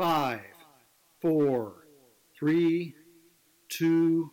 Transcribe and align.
Five, 0.00 0.40
four, 1.20 1.84
three, 2.34 2.94
two. 3.68 4.30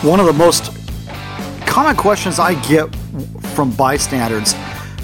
One 0.00 0.20
of 0.20 0.24
the 0.24 0.32
most 0.32 0.72
common 1.66 1.94
questions 1.96 2.38
I 2.38 2.54
get 2.66 2.86
from 3.48 3.72
bystanders 3.72 4.54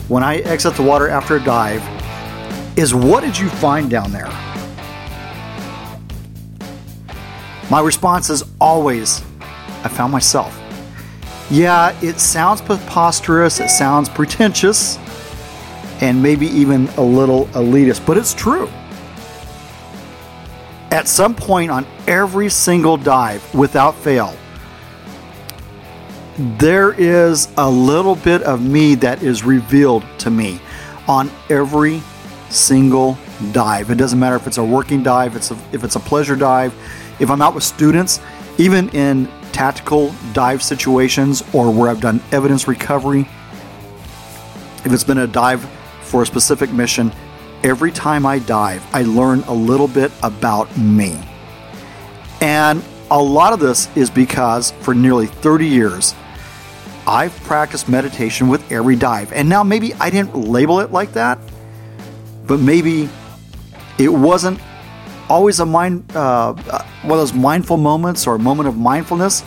when 0.09 0.23
I 0.23 0.37
exit 0.37 0.77
the 0.77 0.83
water 0.83 1.11
after 1.11 1.37
a 1.37 1.45
dive 1.45 1.92
is 2.77 2.95
what 2.95 3.23
did 3.23 3.39
you 3.39 3.49
find 3.49 3.91
down 3.91 4.13
there? 4.13 4.31
My 7.71 7.81
response 7.81 8.31
is 8.31 8.45
always, 8.61 9.23
I 9.83 9.89
found 9.89 10.13
myself. 10.13 10.59
Yeah, 11.51 11.99
it 12.03 12.19
sounds 12.21 12.61
preposterous, 12.61 13.61
it 13.61 13.69
sounds 13.69 14.09
pretentious, 14.09 14.99
and 16.01 16.23
maybe 16.23 16.47
even 16.47 16.89
a 16.97 17.03
little 17.03 17.47
elitist, 17.49 18.05
but 18.07 18.17
it's 18.17 18.35
true. 18.35 18.69
At 20.91 21.09
some 21.09 21.35
point 21.35 21.71
on 21.71 21.87
every 22.07 22.49
single 22.49 22.97
dive, 22.97 23.55
without 23.55 23.95
fail, 23.95 24.35
there 26.37 26.93
is 26.93 27.49
a 27.57 27.71
little 27.71 28.17
bit 28.17 28.43
of 28.43 28.63
me 28.63 28.95
that 28.97 29.23
is 29.23 29.45
revealed 29.45 30.05
to 30.19 30.31
me 30.31 30.61
on 31.07 31.31
every 31.51 32.03
single 32.53 33.19
dive. 33.53 33.91
It 33.91 33.97
doesn't 33.97 34.19
matter 34.19 34.37
if 34.37 34.47
it's 34.47 34.59
a 34.59 34.65
working 34.65 35.03
dive, 35.03 35.37
it's 35.37 35.51
a, 35.51 35.59
if 35.73 35.85
it's 35.85 35.97
a 35.97 36.01
pleasure 36.01 36.37
dive, 36.37 36.75
if 37.19 37.31
I'm 37.31 37.43
out 37.43 37.55
with 37.55 37.65
students, 37.65 38.21
even 38.59 38.89
in 38.91 39.29
tactical 39.53 40.15
dive 40.33 40.63
situations 40.63 41.43
or 41.53 41.71
where 41.71 41.89
I've 41.91 42.01
done 42.01 42.23
evidence 42.33 42.69
recovery, 42.69 43.29
if 44.85 44.93
it's 44.93 45.05
been 45.05 45.19
a 45.19 45.27
dive 45.27 45.69
for 46.03 46.23
a 46.23 46.27
specific 46.27 46.71
mission, 46.73 47.13
every 47.63 47.93
time 47.93 48.27
I 48.27 48.39
dive, 48.41 48.85
I 48.93 49.03
learn 49.03 49.41
a 49.41 49.55
little 49.55 49.89
bit 49.89 50.11
about 50.23 50.77
me. 50.77 51.19
And 52.41 52.83
a 53.11 53.23
lot 53.23 53.53
of 53.53 53.61
this 53.61 53.95
is 53.97 54.11
because 54.11 54.73
for 54.81 54.95
nearly 54.95 55.27
30 55.27 55.67
years, 55.67 56.15
I've 57.07 57.35
practiced 57.43 57.89
meditation 57.89 58.49
with 58.49 58.71
every 58.71 58.97
dive. 58.97 59.33
And 59.33 59.49
now 59.49 59.63
maybe 59.63 59.95
I 59.95 60.11
didn't 60.11 60.35
label 60.35 60.81
it 60.81 60.93
like 60.93 61.13
that, 61.13 61.39
but 62.47 62.61
maybe 62.61 63.09
it 63.99 64.09
wasn't 64.09 64.61
always 65.29 65.61
a 65.61 65.67
mind, 65.67 66.05
uh, 66.15 66.53
one 67.03 67.13
of 67.13 67.19
those 67.19 67.33
mindful 67.33 67.77
moments 67.77 68.27
or 68.27 68.35
a 68.35 68.39
moment 68.39 68.69
of 68.69 68.77
mindfulness. 68.77 69.43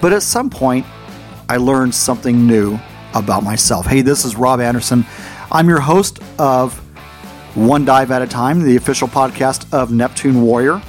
But 0.00 0.12
at 0.12 0.22
some 0.22 0.50
point, 0.50 0.86
I 1.48 1.56
learned 1.56 1.94
something 1.94 2.46
new 2.46 2.78
about 3.14 3.42
myself. 3.42 3.86
Hey, 3.86 4.02
this 4.02 4.24
is 4.24 4.36
Rob 4.36 4.60
Anderson. 4.60 5.04
I'm 5.50 5.68
your 5.68 5.80
host 5.80 6.20
of 6.38 6.78
One 7.56 7.84
Dive 7.84 8.10
at 8.10 8.22
a 8.22 8.26
Time, 8.26 8.62
the 8.62 8.76
official 8.76 9.08
podcast 9.08 9.72
of 9.72 9.90
Neptune 9.90 10.42
Warrior. 10.42 10.82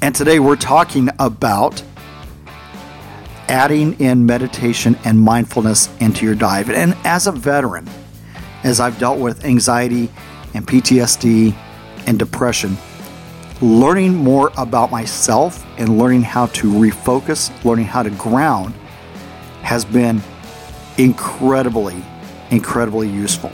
And 0.00 0.14
today 0.14 0.38
we're 0.38 0.56
talking 0.56 1.10
about 1.18 1.82
adding 3.48 3.98
in 3.98 4.24
meditation 4.26 4.96
and 5.04 5.18
mindfulness 5.20 5.90
into 6.00 6.24
your 6.24 6.34
dive. 6.34 6.70
And 6.70 6.96
as 7.04 7.26
a 7.26 7.32
veteran, 7.32 7.88
as 8.68 8.80
I've 8.80 8.98
dealt 8.98 9.18
with 9.18 9.46
anxiety 9.46 10.10
and 10.52 10.66
PTSD 10.66 11.54
and 12.06 12.18
depression, 12.18 12.76
learning 13.62 14.14
more 14.14 14.52
about 14.58 14.90
myself 14.90 15.64
and 15.78 15.98
learning 15.98 16.22
how 16.22 16.46
to 16.46 16.70
refocus, 16.70 17.50
learning 17.64 17.86
how 17.86 18.02
to 18.02 18.10
ground 18.10 18.74
has 19.62 19.86
been 19.86 20.20
incredibly, 20.98 22.04
incredibly 22.50 23.08
useful. 23.08 23.50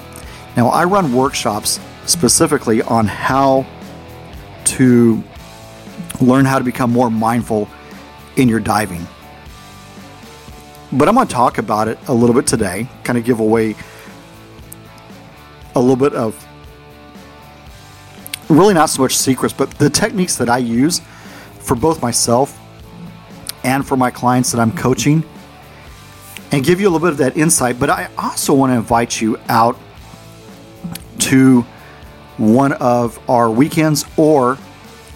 Now, 0.57 0.69
I 0.69 0.85
run 0.85 1.13
workshops 1.13 1.79
specifically 2.07 2.83
on 2.83 3.07
how 3.07 3.67
to 4.65 5.23
learn 6.21 6.45
how 6.45 6.59
to 6.59 6.65
become 6.65 6.91
more 6.91 7.11
mindful 7.11 7.69
in 8.37 8.49
your 8.49 8.61
diving. 8.61 9.07
But 10.93 11.09
I'm 11.09 11.15
going 11.15 11.29
to 11.29 11.33
talk 11.33 11.59
about 11.59 11.87
it 11.87 11.99
a 12.09 12.15
little 12.15 12.35
bit 12.35 12.49
today, 12.49 12.89
kind 13.05 13.17
of 13.17 13.25
give 13.25 13.39
away 13.39 13.77
a 15.75 15.81
little 15.81 15.97
bit 15.97 16.15
of 16.15 16.47
really 18.49 18.75
not 18.75 18.87
so 18.91 19.03
much 19.03 19.17
secrets, 19.17 19.55
but 19.55 19.71
the 19.73 19.91
techniques 19.91 20.37
that 20.37 20.49
I 20.49 20.59
use 20.59 21.01
for 21.61 21.75
both 21.75 22.03
myself 22.03 22.61
and 23.65 23.87
for 23.87 23.97
my 23.97 24.11
clients 24.11 24.53
that 24.53 24.61
I'm 24.61 24.73
coaching 24.73 25.25
and 26.53 26.65
give 26.65 26.81
you 26.81 26.89
a 26.89 26.91
little 26.91 27.07
bit 27.07 27.13
of 27.13 27.19
that 27.19 27.37
insight. 27.37 27.81
But 27.81 27.91
I 27.91 28.09
also 28.19 28.55
want 28.55 28.71
to 28.71 28.77
invite 28.77 29.21
you 29.21 29.39
out 29.49 29.79
to 31.21 31.63
one 32.37 32.73
of 32.75 33.19
our 33.29 33.51
weekends 33.51 34.05
or 34.17 34.57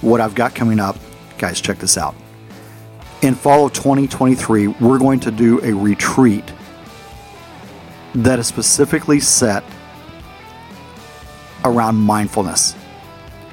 what 0.01 0.21
I've 0.21 0.35
got 0.35 0.55
coming 0.55 0.81
up. 0.81 0.97
Guys, 1.39 1.61
check 1.61 1.79
this 1.79 1.99
out 1.99 2.15
in 3.23 3.35
fall 3.35 3.67
of 3.67 3.73
2023, 3.73 4.69
we're 4.69 4.99
going 4.99 5.21
to 5.21 5.31
do 5.31 5.61
a 5.65 5.73
retreat 5.73 6.53
that 8.15 8.39
is 8.39 8.47
specifically 8.47 9.21
set 9.21 9.65
around 11.65 11.97
mindfulness. 11.97 12.75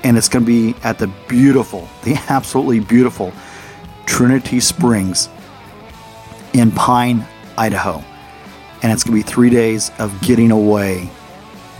And 0.03 0.17
it's 0.17 0.29
going 0.29 0.45
to 0.45 0.47
be 0.47 0.79
at 0.83 0.99
the 0.99 1.07
beautiful, 1.27 1.87
the 2.03 2.15
absolutely 2.29 2.79
beautiful 2.79 3.33
Trinity 4.05 4.59
Springs 4.59 5.29
in 6.53 6.71
Pine, 6.71 7.25
Idaho. 7.57 8.03
And 8.81 8.91
it's 8.91 9.03
going 9.03 9.19
to 9.19 9.25
be 9.25 9.29
three 9.29 9.49
days 9.49 9.91
of 9.99 10.21
getting 10.21 10.51
away, 10.51 11.09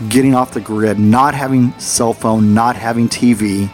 getting 0.08 0.34
off 0.34 0.52
the 0.52 0.60
grid, 0.60 0.98
not 0.98 1.34
having 1.34 1.78
cell 1.78 2.12
phone, 2.12 2.52
not 2.52 2.74
having 2.76 3.08
TV, 3.08 3.70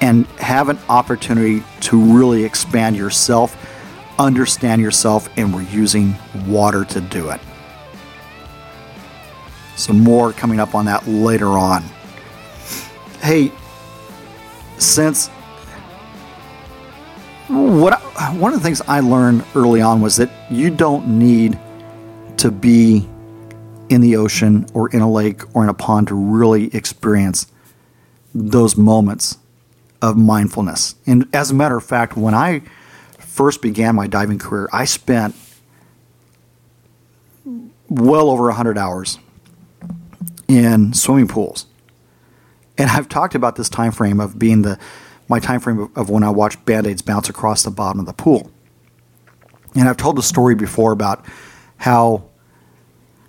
and 0.00 0.26
have 0.38 0.68
an 0.68 0.78
opportunity 0.88 1.62
to 1.80 2.18
really 2.18 2.44
expand 2.44 2.96
yourself, 2.96 3.56
understand 4.18 4.80
yourself, 4.80 5.28
and 5.36 5.54
we're 5.54 5.62
using 5.62 6.16
water 6.46 6.84
to 6.86 7.00
do 7.00 7.30
it. 7.30 7.40
Some 9.82 9.98
more 9.98 10.32
coming 10.32 10.60
up 10.60 10.76
on 10.76 10.84
that 10.84 11.08
later 11.08 11.48
on. 11.48 11.82
Hey, 13.20 13.50
since 14.78 15.26
what 17.48 18.00
one 18.38 18.52
of 18.52 18.60
the 18.60 18.64
things 18.64 18.80
I 18.82 19.00
learned 19.00 19.44
early 19.56 19.80
on 19.80 20.00
was 20.00 20.18
that 20.18 20.30
you 20.52 20.70
don't 20.70 21.18
need 21.18 21.58
to 22.36 22.52
be 22.52 23.08
in 23.88 24.02
the 24.02 24.14
ocean 24.14 24.66
or 24.72 24.88
in 24.90 25.00
a 25.00 25.10
lake 25.10 25.42
or 25.52 25.64
in 25.64 25.68
a 25.68 25.74
pond 25.74 26.06
to 26.08 26.14
really 26.14 26.72
experience 26.72 27.48
those 28.32 28.76
moments 28.76 29.38
of 30.00 30.16
mindfulness. 30.16 30.94
And 31.06 31.26
as 31.32 31.50
a 31.50 31.54
matter 31.54 31.76
of 31.76 31.82
fact, 31.82 32.16
when 32.16 32.34
I 32.34 32.62
first 33.18 33.60
began 33.60 33.96
my 33.96 34.06
diving 34.06 34.38
career, 34.38 34.68
I 34.72 34.84
spent 34.84 35.34
well 37.88 38.30
over 38.30 38.44
100 38.44 38.78
hours 38.78 39.18
in 40.48 40.92
swimming 40.92 41.28
pools. 41.28 41.66
And 42.78 42.90
I've 42.90 43.08
talked 43.08 43.34
about 43.34 43.56
this 43.56 43.68
time 43.68 43.92
frame 43.92 44.20
of 44.20 44.38
being 44.38 44.62
the 44.62 44.78
my 45.28 45.38
time 45.38 45.60
frame 45.60 45.90
of, 45.96 46.10
when 46.10 46.22
I 46.22 46.30
watch 46.30 46.62
band-aids 46.64 47.00
bounce 47.00 47.28
across 47.28 47.62
the 47.62 47.70
bottom 47.70 48.00
of 48.00 48.06
the 48.06 48.12
pool. 48.12 48.50
And 49.74 49.88
I've 49.88 49.96
told 49.96 50.16
the 50.16 50.22
story 50.22 50.54
before 50.54 50.92
about 50.92 51.24
how 51.78 52.24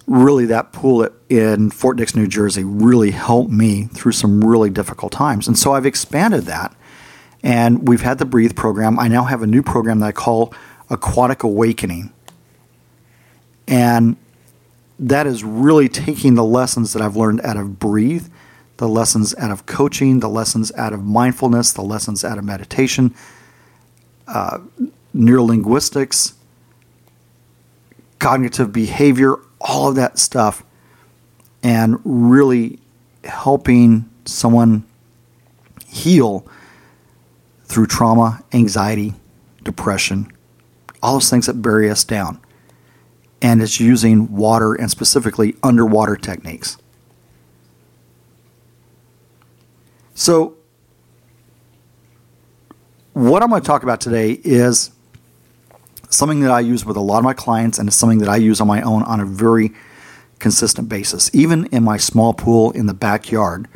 really 0.06 0.46
that 0.48 0.74
pool 0.74 1.08
in 1.30 1.70
Fort 1.70 1.98
Dix, 1.98 2.16
New 2.16 2.28
Jersey, 2.28 2.64
really 2.64 3.12
helped 3.12 3.52
me 3.52 3.86
through 3.86 4.12
some 4.12 4.44
really 4.44 4.70
difficult 4.70 5.14
times. 5.14 5.48
And 5.48 5.58
so 5.58 5.74
I've 5.74 5.86
expanded 5.86 6.44
that. 6.44 6.76
And 7.42 7.88
we've 7.88 8.02
had 8.02 8.18
the 8.18 8.26
Breathe 8.26 8.56
program. 8.56 9.00
I 9.00 9.08
now 9.08 9.24
have 9.24 9.42
a 9.42 9.48
new 9.48 9.62
program 9.62 10.00
that 10.00 10.08
I 10.08 10.12
call 10.12 10.54
Aquatic 10.90 11.44
Awakening. 11.44 12.12
And 13.68 14.18
that 15.00 15.28
is 15.28 15.44
really 15.44 15.90
taking 15.90 16.36
the 16.36 16.44
lessons 16.44 16.94
that 16.94 17.02
I've 17.02 17.16
learned 17.16 17.42
out 17.42 17.58
of 17.58 17.80
Breathe, 17.80 18.28
the 18.78 18.88
lessons 18.88 19.36
out 19.38 19.52
of 19.52 19.66
coaching, 19.66 20.20
the 20.20 20.30
lessons 20.30 20.72
out 20.74 20.94
of 20.94 21.04
mindfulness, 21.04 21.74
the 21.74 21.82
lessons 21.82 22.24
out 22.24 22.38
of 22.38 22.44
meditation, 22.44 23.14
uh, 24.28 24.60
neurolinguistics, 25.16 26.34
cognitive 28.20 28.72
behavior, 28.72 29.36
all 29.60 29.90
of 29.90 29.96
that 29.96 30.20
stuff 30.20 30.64
and 31.64 32.00
really 32.04 32.78
helping 33.24 34.10
someone 34.26 34.84
heal 35.88 36.46
through 37.64 37.88
trauma, 37.88 38.44
anxiety, 38.52 39.14
depression, 39.64 40.32
all 41.02 41.14
those 41.14 41.30
things 41.30 41.46
that 41.48 41.62
bury 41.62 41.90
us 41.90 42.04
down. 42.04 42.40
And 43.44 43.62
it's 43.62 43.80
using 43.80 44.36
water 44.36 44.74
and 44.74 44.90
specifically 44.90 45.56
underwater 45.62 46.16
techniques. 46.16 46.78
So, 50.16 50.56
what 53.14 53.44
I'm 53.44 53.50
going 53.50 53.62
to 53.62 53.68
talk 53.68 53.84
about 53.84 54.02
today 54.02 54.32
is 54.44 54.92
something 56.10 56.40
that 56.42 56.52
I 56.52 56.60
use 56.60 56.86
with 56.86 56.98
a 56.98 57.02
lot 57.02 57.18
of 57.20 57.24
my 57.24 57.34
clients, 57.34 57.78
and 57.78 57.88
it's 57.88 57.98
something 57.98 58.20
that 58.20 58.30
I 58.30 58.38
use 58.38 58.62
on 58.62 58.68
my 58.68 58.82
own 58.82 59.04
on 59.04 59.20
a 59.20 59.26
very 59.26 59.72
consistent 60.40 60.90
basis. 60.90 61.30
Even 61.34 61.66
in 61.68 61.84
my 61.84 61.98
small 61.98 62.34
pool 62.34 62.72
in 62.72 62.86
the 62.86 62.94
backyard, 62.94 63.68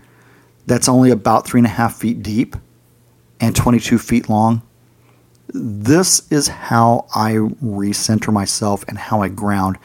that's 0.65 0.89
only 0.89 1.11
about 1.11 1.47
three 1.47 1.59
and 1.59 1.67
a 1.67 1.71
half 1.71 1.95
feet 1.95 2.21
deep 2.21 2.55
and 3.39 3.55
22 3.55 3.97
feet 3.97 4.29
long. 4.29 4.61
This 5.49 6.29
is 6.31 6.47
how 6.47 7.07
I 7.15 7.33
recenter 7.33 8.33
myself 8.33 8.83
and 8.88 8.97
how 8.97 9.21
I 9.21 9.29
ground 9.29 9.77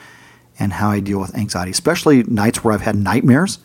and 0.59 0.73
how 0.73 0.91
I 0.91 1.01
deal 1.01 1.21
with 1.21 1.37
anxiety, 1.37 1.71
especially 1.71 2.23
nights 2.25 2.63
where 2.63 2.75
I've 2.75 2.83
had 2.83 2.97
nightmares 2.97 3.59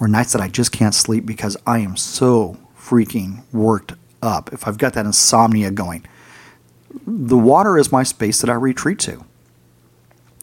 or 0.00 0.08
nights 0.08 0.32
that 0.32 0.42
I 0.42 0.48
just 0.48 0.72
can't 0.72 0.94
sleep 0.94 1.24
because 1.24 1.56
I 1.66 1.78
am 1.78 1.96
so 1.96 2.58
freaking 2.78 3.42
worked 3.52 3.94
up. 4.22 4.52
If 4.52 4.66
I've 4.66 4.78
got 4.78 4.94
that 4.94 5.06
insomnia 5.06 5.70
going, 5.70 6.04
the 7.06 7.38
water 7.38 7.78
is 7.78 7.92
my 7.92 8.02
space 8.02 8.40
that 8.40 8.50
I 8.50 8.54
retreat 8.54 8.98
to. 9.00 9.24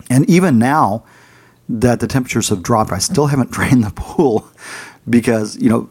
And 0.09 0.29
even 0.29 0.59
now 0.59 1.03
that 1.69 1.99
the 1.99 2.07
temperatures 2.07 2.49
have 2.49 2.63
dropped, 2.63 2.91
I 2.91 2.99
still 2.99 3.27
haven't 3.27 3.51
drained 3.57 3.83
the 3.83 3.91
pool 3.91 4.47
because, 5.09 5.57
you 5.57 5.69
know, 5.69 5.89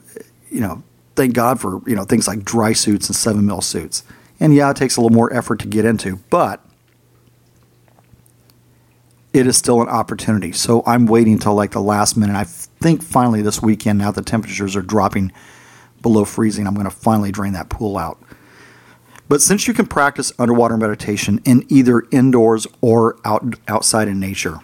you 0.50 0.61
know, 0.61 0.82
thank 1.17 1.35
God 1.35 1.61
for, 1.61 1.81
you 1.87 1.97
know, 1.97 2.05
things 2.05 2.29
like 2.29 2.44
dry 2.44 2.73
suits 2.73 3.09
and 3.09 3.17
seven 3.17 3.47
mil 3.47 3.61
suits. 3.61 4.05
And 4.43 4.53
yeah, 4.53 4.71
it 4.73 4.77
takes 4.77 4.97
a 4.97 5.00
little 5.00 5.15
more 5.15 5.33
effort 5.33 5.61
to 5.61 5.69
get 5.69 5.85
into, 5.85 6.17
but 6.29 6.65
it 9.33 9.47
is 9.47 9.56
still 9.56 9.81
an 9.81 9.89
opportunity. 9.89 10.50
So 10.50 10.83
I'm 10.85 11.06
waiting 11.06 11.39
till 11.39 11.55
like 11.55 11.71
the 11.71 11.81
last 11.81 12.17
minute. 12.17 12.35
I 12.35 12.43
think 12.43 13.05
finally 13.05 13.41
this 13.41 13.62
weekend, 13.62 14.00
now 14.00 14.11
the 14.11 14.21
temperatures 14.21 14.75
are 14.75 14.83
dropping 14.83 15.31
below 16.03 16.25
freezing, 16.25 16.67
I'm 16.67 16.75
going 16.75 16.91
to 16.91 16.91
finally 16.91 17.31
drain 17.31 17.53
that 17.53 17.69
pool 17.69 17.97
out. 17.97 18.21
But 19.29 19.41
since 19.41 19.69
you 19.69 19.75
can 19.75 19.87
practice 19.87 20.33
underwater 20.41 20.77
meditation 20.77 21.41
in 21.45 21.65
either 21.69 22.03
indoors 22.11 22.67
or 22.81 23.21
out, 23.25 23.45
outside 23.69 24.09
in 24.09 24.19
nature, 24.19 24.59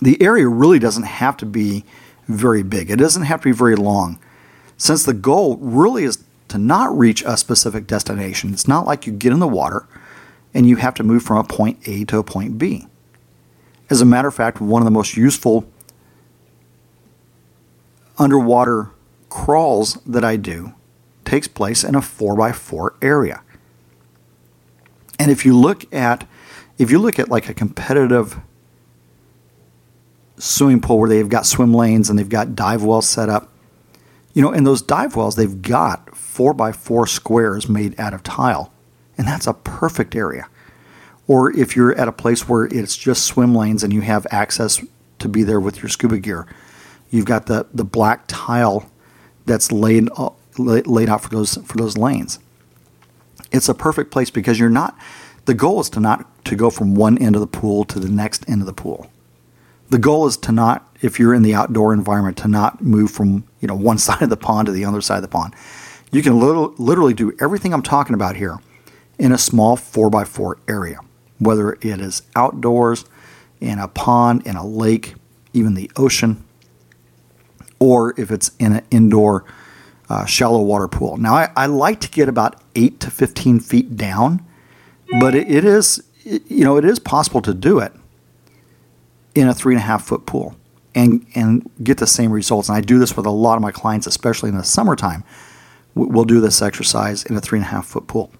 the 0.00 0.20
area 0.22 0.48
really 0.48 0.78
doesn't 0.78 1.02
have 1.02 1.36
to 1.36 1.46
be 1.46 1.84
very 2.26 2.62
big. 2.62 2.90
It 2.90 2.96
doesn't 2.96 3.24
have 3.24 3.42
to 3.42 3.50
be 3.50 3.52
very 3.52 3.76
long. 3.76 4.18
Since 4.78 5.04
the 5.04 5.12
goal 5.12 5.58
really 5.58 6.04
is 6.04 6.24
to 6.52 6.58
not 6.58 6.96
reach 6.96 7.22
a 7.26 7.36
specific 7.36 7.86
destination, 7.86 8.52
it's 8.52 8.68
not 8.68 8.86
like 8.86 9.06
you 9.06 9.12
get 9.12 9.32
in 9.32 9.40
the 9.40 9.48
water 9.48 9.86
and 10.52 10.66
you 10.66 10.76
have 10.76 10.94
to 10.94 11.02
move 11.02 11.22
from 11.22 11.38
a 11.38 11.44
point 11.44 11.78
A 11.88 12.04
to 12.04 12.18
a 12.18 12.22
point 12.22 12.58
B. 12.58 12.86
As 13.88 14.00
a 14.00 14.04
matter 14.04 14.28
of 14.28 14.34
fact, 14.34 14.60
one 14.60 14.82
of 14.82 14.84
the 14.84 14.90
most 14.90 15.16
useful 15.16 15.66
underwater 18.18 18.90
crawls 19.30 19.94
that 20.06 20.24
I 20.24 20.36
do 20.36 20.74
takes 21.24 21.48
place 21.48 21.84
in 21.84 21.94
a 21.94 22.00
4x4 22.00 22.90
area. 23.00 23.42
And 25.18 25.30
if 25.30 25.46
you 25.46 25.58
look 25.58 25.92
at 25.92 26.28
if 26.78 26.90
you 26.90 26.98
look 26.98 27.18
at 27.18 27.30
like 27.30 27.48
a 27.48 27.54
competitive 27.54 28.38
swimming 30.36 30.80
pool 30.80 30.98
where 30.98 31.08
they've 31.08 31.28
got 31.28 31.46
swim 31.46 31.72
lanes 31.72 32.10
and 32.10 32.18
they've 32.18 32.28
got 32.28 32.54
dive 32.54 32.82
wells 32.82 33.08
set 33.08 33.28
up, 33.28 33.51
you 34.34 34.42
know, 34.42 34.52
in 34.52 34.64
those 34.64 34.82
dive 34.82 35.16
wells 35.16 35.36
they've 35.36 35.62
got 35.62 36.16
4 36.16 36.54
by 36.54 36.72
4 36.72 37.06
squares 37.06 37.68
made 37.68 37.98
out 37.98 38.14
of 38.14 38.22
tile. 38.22 38.72
And 39.18 39.26
that's 39.26 39.46
a 39.46 39.54
perfect 39.54 40.16
area. 40.16 40.48
Or 41.28 41.56
if 41.56 41.76
you're 41.76 41.94
at 41.94 42.08
a 42.08 42.12
place 42.12 42.48
where 42.48 42.64
it's 42.64 42.96
just 42.96 43.24
swim 43.24 43.54
lanes 43.54 43.84
and 43.84 43.92
you 43.92 44.00
have 44.00 44.26
access 44.30 44.84
to 45.18 45.28
be 45.28 45.42
there 45.42 45.60
with 45.60 45.82
your 45.82 45.88
scuba 45.88 46.18
gear, 46.18 46.46
you've 47.10 47.26
got 47.26 47.46
the, 47.46 47.66
the 47.72 47.84
black 47.84 48.24
tile 48.26 48.90
that's 49.46 49.70
laid 49.70 50.08
uh, 50.16 50.30
laid 50.58 51.08
out 51.08 51.22
for 51.22 51.28
those 51.28 51.56
for 51.64 51.76
those 51.76 51.96
lanes. 51.96 52.38
It's 53.50 53.68
a 53.68 53.74
perfect 53.74 54.10
place 54.10 54.30
because 54.30 54.58
you're 54.58 54.70
not. 54.70 54.96
The 55.44 55.54
goal 55.54 55.80
is 55.80 55.90
to 55.90 56.00
not 56.00 56.44
to 56.44 56.56
go 56.56 56.70
from 56.70 56.94
one 56.94 57.18
end 57.18 57.34
of 57.36 57.40
the 57.40 57.46
pool 57.46 57.84
to 57.86 57.98
the 57.98 58.08
next 58.08 58.48
end 58.48 58.60
of 58.62 58.66
the 58.66 58.72
pool. 58.72 59.10
The 59.90 59.98
goal 59.98 60.26
is 60.26 60.36
to 60.38 60.52
not, 60.52 60.91
if 61.02 61.18
you're 61.18 61.34
in 61.34 61.42
the 61.42 61.54
outdoor 61.54 61.92
environment, 61.92 62.38
to 62.38 62.48
not 62.48 62.80
move 62.82 63.10
from 63.10 63.44
you 63.60 63.68
know 63.68 63.74
one 63.74 63.98
side 64.06 64.22
of 64.22 64.30
the 64.30 64.36
pond 64.36 64.66
to 64.66 64.72
the 64.72 64.84
other 64.84 65.00
side 65.00 65.16
of 65.16 65.22
the 65.22 65.28
pond. 65.28 65.54
You 66.10 66.22
can 66.22 66.38
little, 66.38 66.74
literally 66.76 67.14
do 67.14 67.34
everything 67.40 67.72
I'm 67.72 67.82
talking 67.82 68.14
about 68.14 68.36
here 68.36 68.58
in 69.18 69.32
a 69.32 69.38
small 69.38 69.76
four 69.76 70.10
by 70.10 70.24
four 70.24 70.58
area, 70.68 70.98
whether 71.38 71.72
it 71.72 72.00
is 72.00 72.22
outdoors, 72.36 73.06
in 73.60 73.78
a 73.78 73.88
pond, 73.88 74.46
in 74.46 74.56
a 74.56 74.66
lake, 74.66 75.14
even 75.54 75.74
the 75.74 75.90
ocean 75.96 76.44
or 77.82 78.14
if 78.16 78.30
it's 78.30 78.52
in 78.60 78.74
an 78.74 78.86
indoor 78.92 79.44
uh, 80.08 80.24
shallow 80.24 80.62
water 80.62 80.86
pool. 80.86 81.16
Now, 81.16 81.34
I, 81.34 81.50
I, 81.56 81.66
like 81.66 81.98
to 82.02 82.08
get 82.08 82.28
about 82.28 82.62
8 82.76 83.00
to 83.00 83.10
15 83.10 83.58
feet 83.58 83.96
down, 83.96 84.44
but 85.18 85.34
it, 85.34 85.50
it 85.50 85.64
is, 85.64 86.00
it, 86.24 86.48
you 86.48 86.64
know, 86.64 86.76
it 86.76 86.84
is 86.84 87.00
possible 87.00 87.42
to 87.42 87.52
do 87.52 87.80
it 87.80 87.92
in 89.34 89.48
a 89.48 89.54
three 89.54 89.74
and 89.74 89.82
a 89.82 89.84
half 89.84 90.04
foot 90.04 90.26
pool 90.26 90.54
and, 90.94 91.26
and 91.34 91.70
get 91.82 91.98
the 91.98 92.06
same 92.06 92.32
results. 92.32 92.68
And 92.68 92.76
I 92.76 92.80
do 92.80 92.98
this 92.98 93.16
with 93.16 93.26
a 93.26 93.30
lot 93.30 93.56
of 93.56 93.62
my 93.62 93.72
clients, 93.72 94.06
especially 94.06 94.50
in 94.50 94.56
the 94.56 94.64
summertime. 94.64 95.24
We'll 95.94 96.24
do 96.24 96.40
this 96.40 96.62
exercise 96.62 97.24
in 97.24 97.36
a 97.36 97.40
three 97.40 97.58
and 97.58 97.66
a 97.66 97.70
half 97.70 97.86
foot 97.86 98.06
pool. 98.06 98.32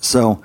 So 0.00 0.42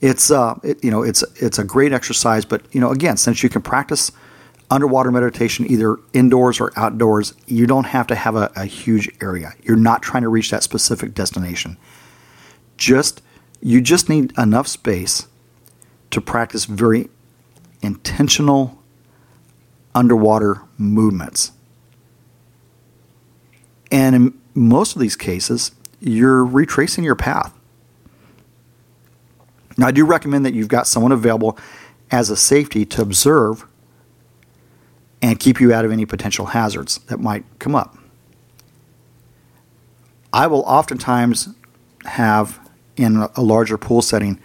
it's, 0.00 0.30
uh, 0.30 0.58
it, 0.62 0.82
you 0.84 0.90
know, 0.90 1.02
it's, 1.02 1.24
it's 1.36 1.58
a 1.58 1.64
great 1.64 1.92
exercise, 1.92 2.44
but, 2.44 2.62
you 2.72 2.80
know, 2.80 2.90
again, 2.90 3.16
since 3.16 3.42
you 3.42 3.48
can 3.48 3.62
practice– 3.62 4.12
underwater 4.70 5.10
meditation, 5.10 5.70
either 5.70 5.98
indoors 6.12 6.60
or 6.60 6.72
outdoors, 6.76 7.34
you 7.46 7.66
don't 7.66 7.86
have 7.86 8.06
to 8.08 8.14
have 8.14 8.36
a, 8.36 8.50
a, 8.56 8.66
huge 8.66 9.10
area. 9.20 9.52
You're 9.62 9.76
not 9.76 10.02
trying 10.02 10.22
to 10.22 10.28
reach 10.28 10.50
that 10.50 10.62
specific 10.62 11.14
destination. 11.14 11.76
Just 12.76 13.22
you 13.60 13.80
just 13.80 14.08
need 14.08 14.36
enough 14.38 14.68
space 14.68 15.26
to 16.10 16.20
practice 16.20 16.64
very 16.64 17.08
intentional 17.82 18.77
underwater 19.98 20.62
movements. 20.78 21.50
And 23.90 24.14
in 24.14 24.40
most 24.54 24.94
of 24.94 25.02
these 25.02 25.16
cases, 25.16 25.72
you're 25.98 26.44
retracing 26.44 27.02
your 27.02 27.16
path. 27.16 27.52
Now, 29.76 29.88
I 29.88 29.90
do 29.90 30.04
recommend 30.04 30.46
that 30.46 30.54
you've 30.54 30.68
got 30.68 30.86
someone 30.86 31.10
available 31.10 31.58
as 32.12 32.30
a 32.30 32.36
safety 32.36 32.84
to 32.86 33.02
observe 33.02 33.66
and 35.20 35.40
keep 35.40 35.60
you 35.60 35.72
out 35.74 35.84
of 35.84 35.90
any 35.90 36.06
potential 36.06 36.46
hazards 36.46 36.98
that 37.08 37.18
might 37.18 37.44
come 37.58 37.74
up. 37.74 37.98
I 40.32 40.46
will 40.46 40.62
oftentimes 40.62 41.48
have 42.04 42.60
in 42.96 43.26
a 43.34 43.42
larger 43.42 43.76
pool 43.76 44.00
setting 44.00 44.38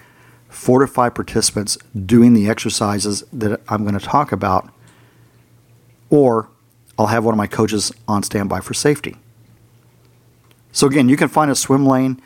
four 0.49 0.79
to 0.79 0.87
five 0.87 1.13
participants 1.13 1.77
doing 2.05 2.33
the 2.33 2.49
exercises 2.49 3.23
that 3.31 3.61
I'm 3.67 3.83
going 3.83 3.97
to 3.97 4.05
talk 4.05 4.31
about, 4.31 4.71
or 6.13 6.47
I'll 6.99 7.07
have 7.07 7.25
one 7.25 7.33
of 7.33 7.39
my 7.39 7.47
coaches 7.47 7.91
on 8.07 8.21
standby 8.21 8.59
for 8.59 8.75
safety. 8.75 9.17
So, 10.71 10.85
again, 10.85 11.09
you 11.09 11.17
can 11.17 11.27
find 11.27 11.49
a 11.49 11.55
swim 11.55 11.87
lane, 11.87 12.21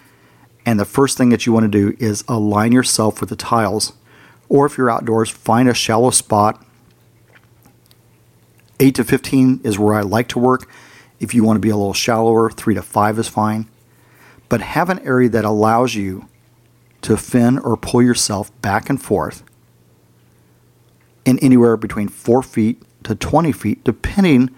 and 0.65 0.77
the 0.77 0.84
first 0.84 1.17
thing 1.17 1.29
that 1.29 1.46
you 1.46 1.53
want 1.53 1.63
to 1.63 1.70
do 1.70 1.96
is 1.98 2.25
align 2.27 2.74
yourself 2.74 3.22
with 3.22 3.29
the 3.29 3.38
tiles, 3.38 3.94
or 4.50 4.65
if 4.65 4.77
you're 4.77 4.91
outdoors, 4.91 5.29
find 5.29 5.70
a 5.70 5.74
shallow 5.74 6.10
spot 6.10 6.65
8 8.82 8.94
to 8.96 9.03
15 9.06 9.62
is 9.63 9.79
where 9.79 9.96
I 9.96 10.01
like 10.01 10.27
to 10.29 10.39
work. 10.39 10.70
If 11.20 11.34
you 11.34 11.46
want 11.46 11.56
to 11.56 11.62
be 11.62 11.70
a 11.70 11.77
little 11.77 11.94
shallower, 11.94 12.51
3 12.51 12.75
to 12.75 12.82
5 12.82 13.20
is 13.20 13.27
fine. 13.29 13.67
But 14.50 14.62
have 14.62 14.89
an 14.89 15.00
area 15.00 15.29
that 15.29 15.46
allows 15.46 15.96
you 15.96 16.27
to 17.03 17.15
fin 17.15 17.58
or 17.58 17.77
pull 17.77 18.01
yourself 18.01 18.51
back 18.62 18.89
and 18.89 19.01
forth 19.01 19.44
in 21.25 21.39
anywhere 21.39 21.77
between 21.77 22.10
4 22.10 22.44
feet 22.44 22.84
to 23.08 23.16
20 23.16 23.52
feet, 23.52 23.84
depending 23.84 24.50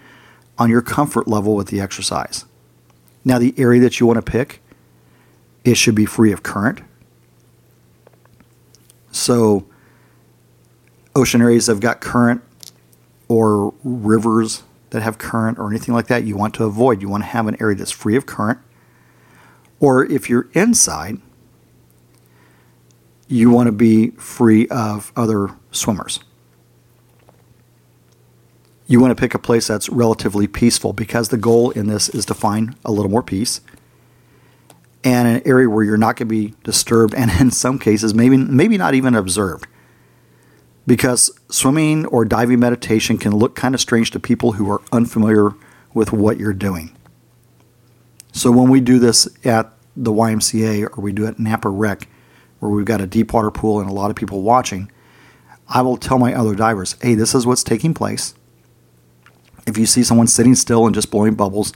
on 0.58 0.70
your 0.70 0.82
comfort 0.82 1.26
level 1.26 1.54
with 1.54 1.68
the 1.68 1.80
exercise. 1.80 2.44
Now, 3.24 3.38
the 3.38 3.54
area 3.56 3.80
that 3.80 4.00
you 4.00 4.06
want 4.06 4.24
to 4.24 4.30
pick, 4.30 4.62
it 5.64 5.76
should 5.76 5.94
be 5.94 6.06
free 6.06 6.32
of 6.32 6.42
current. 6.42 6.80
So, 9.10 9.66
ocean 11.14 11.42
areas 11.42 11.66
that 11.66 11.72
have 11.72 11.80
got 11.80 12.00
current 12.00 12.42
or 13.28 13.74
rivers 13.84 14.62
that 14.90 15.02
have 15.02 15.18
current 15.18 15.58
or 15.58 15.70
anything 15.70 15.94
like 15.94 16.08
that 16.08 16.24
you 16.24 16.36
want 16.36 16.54
to 16.54 16.64
avoid. 16.64 17.00
You 17.00 17.08
want 17.08 17.22
to 17.22 17.28
have 17.28 17.46
an 17.46 17.56
area 17.60 17.76
that's 17.76 17.90
free 17.90 18.16
of 18.16 18.26
current. 18.26 18.58
Or 19.78 20.04
if 20.04 20.28
you're 20.28 20.48
inside, 20.52 21.18
you 23.28 23.50
want 23.50 23.68
to 23.68 23.72
be 23.72 24.10
free 24.10 24.66
of 24.68 25.12
other 25.16 25.50
swimmers. 25.70 26.20
You 28.90 28.98
want 28.98 29.16
to 29.16 29.20
pick 29.20 29.34
a 29.34 29.38
place 29.38 29.68
that's 29.68 29.88
relatively 29.88 30.48
peaceful 30.48 30.92
because 30.92 31.28
the 31.28 31.36
goal 31.36 31.70
in 31.70 31.86
this 31.86 32.08
is 32.08 32.24
to 32.24 32.34
find 32.34 32.74
a 32.84 32.90
little 32.90 33.08
more 33.08 33.22
peace 33.22 33.60
and 35.04 35.28
an 35.28 35.42
area 35.46 35.70
where 35.70 35.84
you're 35.84 35.96
not 35.96 36.16
going 36.16 36.26
to 36.26 36.34
be 36.34 36.54
disturbed 36.64 37.14
and 37.14 37.30
in 37.40 37.52
some 37.52 37.78
cases 37.78 38.14
maybe 38.14 38.36
maybe 38.36 38.76
not 38.76 38.94
even 38.94 39.14
observed 39.14 39.68
because 40.88 41.30
swimming 41.48 42.04
or 42.06 42.24
diving 42.24 42.58
meditation 42.58 43.16
can 43.16 43.30
look 43.30 43.54
kind 43.54 43.76
of 43.76 43.80
strange 43.80 44.10
to 44.10 44.18
people 44.18 44.54
who 44.54 44.68
are 44.68 44.82
unfamiliar 44.90 45.52
with 45.94 46.12
what 46.12 46.40
you're 46.40 46.52
doing. 46.52 46.90
So 48.32 48.50
when 48.50 48.68
we 48.70 48.80
do 48.80 48.98
this 48.98 49.28
at 49.46 49.72
the 49.94 50.10
YMCA 50.10 50.98
or 50.98 51.00
we 51.00 51.12
do 51.12 51.26
it 51.26 51.28
at 51.28 51.36
Nampa 51.36 51.70
Rec, 51.72 52.08
where 52.58 52.72
we've 52.72 52.84
got 52.84 53.00
a 53.00 53.06
deep 53.06 53.32
water 53.32 53.52
pool 53.52 53.78
and 53.78 53.88
a 53.88 53.92
lot 53.92 54.10
of 54.10 54.16
people 54.16 54.42
watching, 54.42 54.90
I 55.68 55.82
will 55.82 55.96
tell 55.96 56.18
my 56.18 56.34
other 56.34 56.56
divers, 56.56 56.96
hey, 57.00 57.14
this 57.14 57.36
is 57.36 57.46
what's 57.46 57.62
taking 57.62 57.94
place. 57.94 58.34
If 59.66 59.78
you 59.78 59.86
see 59.86 60.02
someone 60.02 60.26
sitting 60.26 60.54
still 60.54 60.86
and 60.86 60.94
just 60.94 61.10
blowing 61.10 61.34
bubbles, 61.34 61.72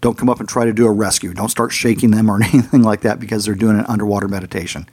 don't 0.00 0.18
come 0.18 0.28
up 0.28 0.40
and 0.40 0.48
try 0.48 0.64
to 0.64 0.72
do 0.72 0.86
a 0.86 0.92
rescue. 0.92 1.32
Don't 1.32 1.48
start 1.48 1.72
shaking 1.72 2.10
them 2.10 2.30
or 2.30 2.36
anything 2.42 2.82
like 2.82 3.02
that 3.02 3.20
because 3.20 3.44
they're 3.44 3.54
doing 3.54 3.78
an 3.78 3.86
underwater 3.86 4.28
meditation. 4.28 4.88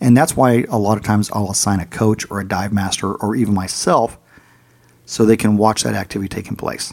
And 0.00 0.16
that's 0.16 0.36
why 0.36 0.64
a 0.68 0.78
lot 0.78 0.98
of 0.98 1.04
times 1.04 1.30
I'll 1.32 1.50
assign 1.50 1.80
a 1.80 1.86
coach 1.86 2.30
or 2.30 2.40
a 2.40 2.46
dive 2.46 2.72
master 2.72 3.14
or 3.14 3.34
even 3.34 3.54
myself 3.54 4.18
so 5.04 5.24
they 5.24 5.36
can 5.36 5.56
watch 5.56 5.82
that 5.84 5.94
activity 5.94 6.28
taking 6.28 6.56
place. 6.56 6.92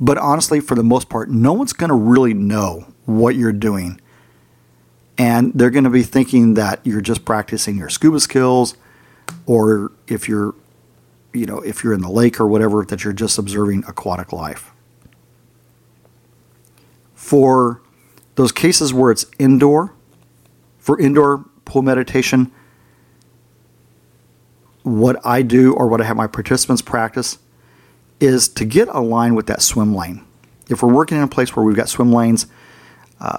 But 0.00 0.18
honestly, 0.18 0.60
for 0.60 0.74
the 0.74 0.82
most 0.82 1.08
part, 1.08 1.30
no 1.30 1.52
one's 1.52 1.72
going 1.72 1.88
to 1.88 1.94
really 1.94 2.34
know 2.34 2.86
what 3.04 3.36
you're 3.36 3.52
doing. 3.52 4.00
And 5.16 5.52
they're 5.54 5.70
going 5.70 5.84
to 5.84 5.90
be 5.90 6.02
thinking 6.02 6.54
that 6.54 6.80
you're 6.84 7.00
just 7.00 7.24
practicing 7.24 7.76
your 7.76 7.88
scuba 7.88 8.18
skills 8.18 8.76
or 9.46 9.92
if 10.08 10.28
you're 10.28 10.54
you 11.34 11.46
know, 11.46 11.58
if 11.58 11.82
you're 11.82 11.92
in 11.92 12.00
the 12.00 12.10
lake 12.10 12.40
or 12.40 12.46
whatever, 12.46 12.84
that 12.84 13.04
you're 13.04 13.12
just 13.12 13.38
observing 13.38 13.84
aquatic 13.88 14.32
life. 14.32 14.70
For 17.14 17.82
those 18.36 18.52
cases 18.52 18.94
where 18.94 19.10
it's 19.10 19.26
indoor, 19.38 19.92
for 20.78 20.98
indoor 20.98 21.44
pool 21.64 21.82
meditation, 21.82 22.52
what 24.82 25.16
I 25.24 25.42
do 25.42 25.72
or 25.74 25.88
what 25.88 26.00
I 26.00 26.04
have 26.04 26.16
my 26.16 26.26
participants 26.26 26.82
practice 26.82 27.38
is 28.20 28.48
to 28.48 28.64
get 28.64 28.88
aligned 28.88 29.34
with 29.34 29.46
that 29.46 29.60
swim 29.60 29.94
lane. 29.94 30.24
If 30.68 30.82
we're 30.82 30.92
working 30.92 31.16
in 31.16 31.24
a 31.24 31.28
place 31.28 31.56
where 31.56 31.64
we've 31.64 31.76
got 31.76 31.88
swim 31.88 32.12
lanes, 32.12 32.46
uh, 33.20 33.38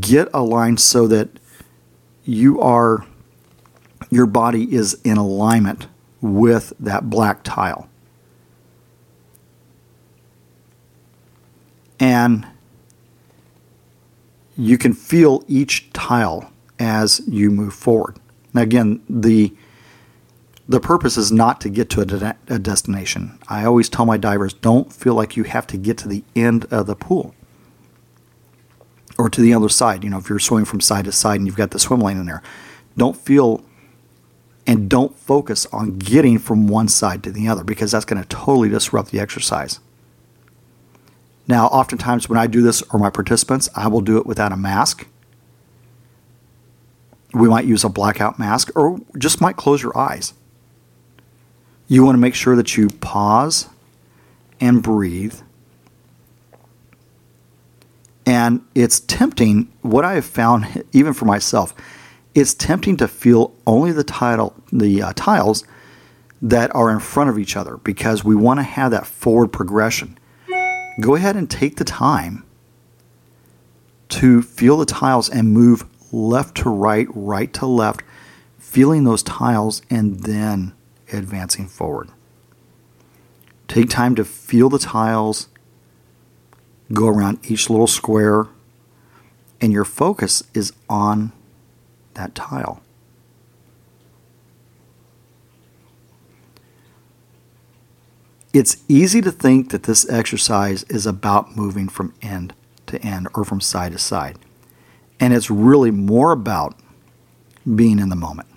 get 0.00 0.28
aligned 0.32 0.80
so 0.80 1.06
that 1.08 1.28
you 2.24 2.60
are 2.60 3.06
your 4.10 4.26
body 4.26 4.74
is 4.74 5.00
in 5.04 5.16
alignment 5.16 5.88
with 6.20 6.72
that 6.80 7.08
black 7.10 7.42
tile. 7.42 7.88
And 11.98 12.46
you 14.56 14.78
can 14.78 14.92
feel 14.92 15.44
each 15.46 15.92
tile 15.92 16.50
as 16.78 17.20
you 17.26 17.50
move 17.50 17.74
forward. 17.74 18.18
Now, 18.54 18.62
again, 18.62 19.02
the 19.08 19.54
the 20.68 20.80
purpose 20.80 21.16
is 21.16 21.30
not 21.30 21.60
to 21.60 21.68
get 21.68 21.88
to 21.90 22.00
a, 22.00 22.04
de- 22.04 22.36
a, 22.48 22.58
destination. 22.58 23.38
I 23.46 23.64
always 23.64 23.88
tell 23.88 24.04
my 24.04 24.16
divers 24.16 24.52
don't 24.52 24.92
feel 24.92 25.14
like 25.14 25.36
you 25.36 25.44
have 25.44 25.64
to 25.68 25.76
get 25.76 25.96
to 25.98 26.08
the 26.08 26.24
end 26.34 26.64
of 26.72 26.86
the 26.86 26.96
pool 26.96 27.36
or 29.16 29.30
to 29.30 29.40
the 29.40 29.54
other 29.54 29.68
side. 29.68 30.02
You 30.02 30.10
know, 30.10 30.18
if 30.18 30.28
you're 30.28 30.40
swimming 30.40 30.64
from 30.64 30.80
side 30.80 31.04
to 31.04 31.12
side 31.12 31.36
and 31.36 31.46
you've 31.46 31.56
got 31.56 31.70
the 31.70 31.78
swim 31.78 32.00
lane 32.00 32.16
in 32.16 32.26
there, 32.26 32.42
don't 32.96 33.16
feel 33.16 33.62
and 34.66 34.88
don't 34.88 35.16
focus 35.16 35.66
on 35.66 35.98
getting 35.98 36.38
from 36.38 36.66
one 36.66 36.88
side 36.88 37.22
to 37.22 37.30
the 37.30 37.48
other 37.48 37.62
because 37.62 37.92
that's 37.92 38.04
going 38.04 38.20
to 38.20 38.28
totally 38.28 38.68
disrupt 38.68 39.10
the 39.10 39.20
exercise. 39.20 39.78
Now, 41.46 41.66
oftentimes 41.66 42.28
when 42.28 42.38
I 42.38 42.46
do 42.46 42.60
this 42.60 42.82
or 42.90 42.98
my 42.98 43.10
participants, 43.10 43.68
I 43.76 43.86
will 43.86 44.00
do 44.00 44.18
it 44.18 44.26
without 44.26 44.52
a 44.52 44.56
mask. 44.56 45.06
We 47.32 47.48
might 47.48 47.64
use 47.64 47.84
a 47.84 47.88
blackout 47.88 48.38
mask 48.38 48.70
or 48.74 49.00
just 49.16 49.40
might 49.40 49.56
close 49.56 49.82
your 49.82 49.96
eyes. 49.96 50.34
You 51.86 52.04
want 52.04 52.16
to 52.16 52.20
make 52.20 52.34
sure 52.34 52.56
that 52.56 52.76
you 52.76 52.88
pause 52.88 53.68
and 54.60 54.82
breathe. 54.82 55.40
And 58.24 58.64
it's 58.74 58.98
tempting, 58.98 59.72
what 59.82 60.04
I 60.04 60.14
have 60.14 60.24
found, 60.24 60.82
even 60.92 61.12
for 61.12 61.26
myself, 61.26 61.72
it's 62.36 62.52
tempting 62.52 62.98
to 62.98 63.08
feel 63.08 63.54
only 63.66 63.92
the 63.92 64.04
title, 64.04 64.54
the 64.70 65.02
uh, 65.02 65.12
tiles 65.16 65.64
that 66.42 66.72
are 66.74 66.90
in 66.90 67.00
front 67.00 67.30
of 67.30 67.38
each 67.38 67.56
other 67.56 67.78
because 67.78 68.24
we 68.24 68.36
want 68.36 68.60
to 68.60 68.62
have 68.62 68.90
that 68.90 69.06
forward 69.06 69.48
progression. 69.48 70.18
Go 71.00 71.14
ahead 71.14 71.34
and 71.34 71.48
take 71.50 71.76
the 71.76 71.84
time 71.84 72.44
to 74.10 74.42
feel 74.42 74.76
the 74.76 74.84
tiles 74.84 75.30
and 75.30 75.54
move 75.54 75.86
left 76.12 76.58
to 76.58 76.68
right, 76.68 77.08
right 77.10 77.52
to 77.54 77.64
left, 77.64 78.02
feeling 78.58 79.04
those 79.04 79.22
tiles 79.22 79.80
and 79.88 80.20
then 80.20 80.74
advancing 81.14 81.66
forward. 81.66 82.10
Take 83.66 83.88
time 83.88 84.14
to 84.14 84.26
feel 84.26 84.68
the 84.68 84.78
tiles, 84.78 85.48
go 86.92 87.08
around 87.08 87.38
each 87.50 87.70
little 87.70 87.86
square, 87.86 88.46
and 89.58 89.72
your 89.72 89.86
focus 89.86 90.42
is 90.52 90.74
on 90.90 91.32
that 92.16 92.34
tile. 92.34 92.82
It's 98.52 98.78
easy 98.88 99.20
to 99.20 99.30
think 99.30 99.70
that 99.70 99.82
this 99.82 100.08
exercise 100.08 100.82
is 100.84 101.06
about 101.06 101.56
moving 101.56 101.88
from 101.88 102.14
end 102.22 102.54
to 102.86 103.00
end 103.02 103.28
or 103.34 103.44
from 103.44 103.60
side 103.60 103.92
to 103.92 103.98
side. 103.98 104.38
And 105.20 105.34
it's 105.34 105.50
really 105.50 105.90
more 105.90 106.32
about 106.32 106.74
being 107.74 107.98
in 107.98 108.08
the 108.08 108.16
moment. 108.16 108.48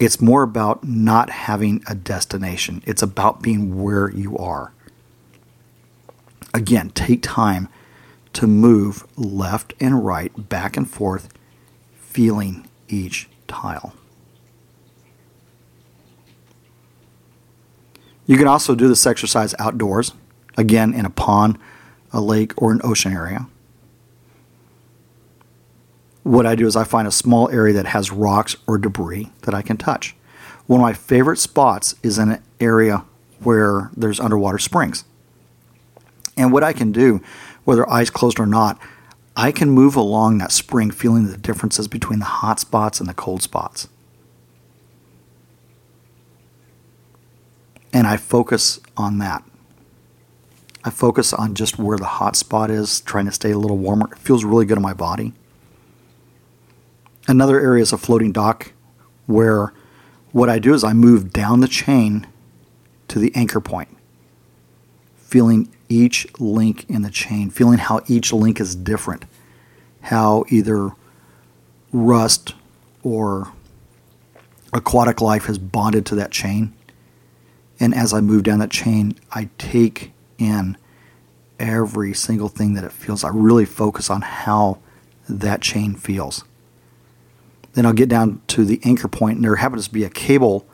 It's 0.00 0.20
more 0.20 0.42
about 0.42 0.82
not 0.84 1.30
having 1.30 1.84
a 1.86 1.94
destination. 1.94 2.82
It's 2.84 3.02
about 3.02 3.42
being 3.42 3.80
where 3.80 4.10
you 4.10 4.36
are. 4.38 4.72
Again, 6.52 6.90
take 6.90 7.22
time 7.22 7.68
to 8.32 8.46
move 8.46 9.06
left 9.16 9.72
and 9.80 10.04
right, 10.04 10.48
back 10.48 10.76
and 10.76 10.90
forth 10.90 11.28
feeling 12.14 12.64
each 12.88 13.28
tile. 13.48 13.92
You 18.24 18.38
can 18.38 18.46
also 18.46 18.74
do 18.76 18.86
this 18.86 19.04
exercise 19.04 19.52
outdoors, 19.58 20.12
again 20.56 20.94
in 20.94 21.04
a 21.04 21.10
pond, 21.10 21.58
a 22.12 22.20
lake, 22.20 22.52
or 22.56 22.70
an 22.70 22.80
ocean 22.84 23.12
area. 23.12 23.48
What 26.22 26.46
I 26.46 26.54
do 26.54 26.66
is 26.66 26.76
I 26.76 26.84
find 26.84 27.06
a 27.06 27.10
small 27.10 27.50
area 27.50 27.74
that 27.74 27.86
has 27.86 28.12
rocks 28.12 28.56
or 28.66 28.78
debris 28.78 29.30
that 29.42 29.52
I 29.52 29.60
can 29.60 29.76
touch. 29.76 30.14
One 30.66 30.80
of 30.80 30.82
my 30.82 30.94
favorite 30.94 31.38
spots 31.38 31.96
is 32.02 32.16
in 32.16 32.30
an 32.30 32.42
area 32.60 33.04
where 33.40 33.90
there's 33.96 34.20
underwater 34.20 34.58
springs. 34.58 35.04
And 36.36 36.52
what 36.52 36.62
I 36.62 36.72
can 36.72 36.92
do, 36.92 37.20
whether 37.64 37.90
eyes 37.90 38.08
closed 38.08 38.38
or 38.38 38.46
not, 38.46 38.78
I 39.36 39.50
can 39.50 39.70
move 39.70 39.96
along 39.96 40.38
that 40.38 40.52
spring 40.52 40.90
feeling 40.90 41.26
the 41.26 41.36
differences 41.36 41.88
between 41.88 42.20
the 42.20 42.24
hot 42.24 42.60
spots 42.60 43.00
and 43.00 43.08
the 43.08 43.14
cold 43.14 43.42
spots. 43.42 43.88
And 47.92 48.06
I 48.06 48.16
focus 48.16 48.80
on 48.96 49.18
that. 49.18 49.44
I 50.84 50.90
focus 50.90 51.32
on 51.32 51.54
just 51.54 51.78
where 51.78 51.96
the 51.96 52.04
hot 52.04 52.36
spot 52.36 52.70
is, 52.70 53.00
trying 53.00 53.24
to 53.24 53.32
stay 53.32 53.52
a 53.52 53.58
little 53.58 53.78
warmer. 53.78 54.08
It 54.12 54.18
feels 54.18 54.44
really 54.44 54.66
good 54.66 54.76
on 54.76 54.82
my 54.82 54.94
body. 54.94 55.32
Another 57.26 57.58
area 57.58 57.82
is 57.82 57.92
a 57.92 57.98
floating 57.98 58.32
dock 58.32 58.72
where 59.26 59.72
what 60.32 60.50
I 60.50 60.58
do 60.58 60.74
is 60.74 60.84
I 60.84 60.92
move 60.92 61.32
down 61.32 61.60
the 61.60 61.68
chain 61.68 62.26
to 63.08 63.18
the 63.18 63.32
anchor 63.34 63.60
point, 63.60 63.88
feeling 65.16 65.73
each 65.88 66.26
link 66.40 66.88
in 66.88 67.02
the 67.02 67.10
chain, 67.10 67.50
feeling 67.50 67.78
how 67.78 68.00
each 68.08 68.32
link 68.32 68.60
is 68.60 68.74
different, 68.74 69.24
how 70.02 70.44
either 70.48 70.90
rust 71.92 72.54
or 73.02 73.52
aquatic 74.72 75.20
life 75.20 75.44
has 75.44 75.58
bonded 75.58 76.04
to 76.06 76.14
that 76.16 76.30
chain. 76.30 76.72
And 77.78 77.94
as 77.94 78.12
I 78.12 78.20
move 78.20 78.42
down 78.42 78.58
that 78.60 78.70
chain, 78.70 79.16
I 79.32 79.48
take 79.58 80.12
in 80.38 80.76
every 81.58 82.12
single 82.14 82.48
thing 82.48 82.74
that 82.74 82.84
it 82.84 82.92
feels. 82.92 83.24
I 83.24 83.28
really 83.28 83.64
focus 83.64 84.10
on 84.10 84.22
how 84.22 84.78
that 85.28 85.60
chain 85.60 85.94
feels. 85.94 86.44
Then 87.74 87.86
I'll 87.86 87.92
get 87.92 88.08
down 88.08 88.40
to 88.48 88.64
the 88.64 88.80
anchor 88.84 89.08
point, 89.08 89.36
and 89.36 89.44
there 89.44 89.56
happens 89.56 89.88
to 89.88 89.92
be 89.92 90.04
a 90.04 90.10
cable 90.10 90.66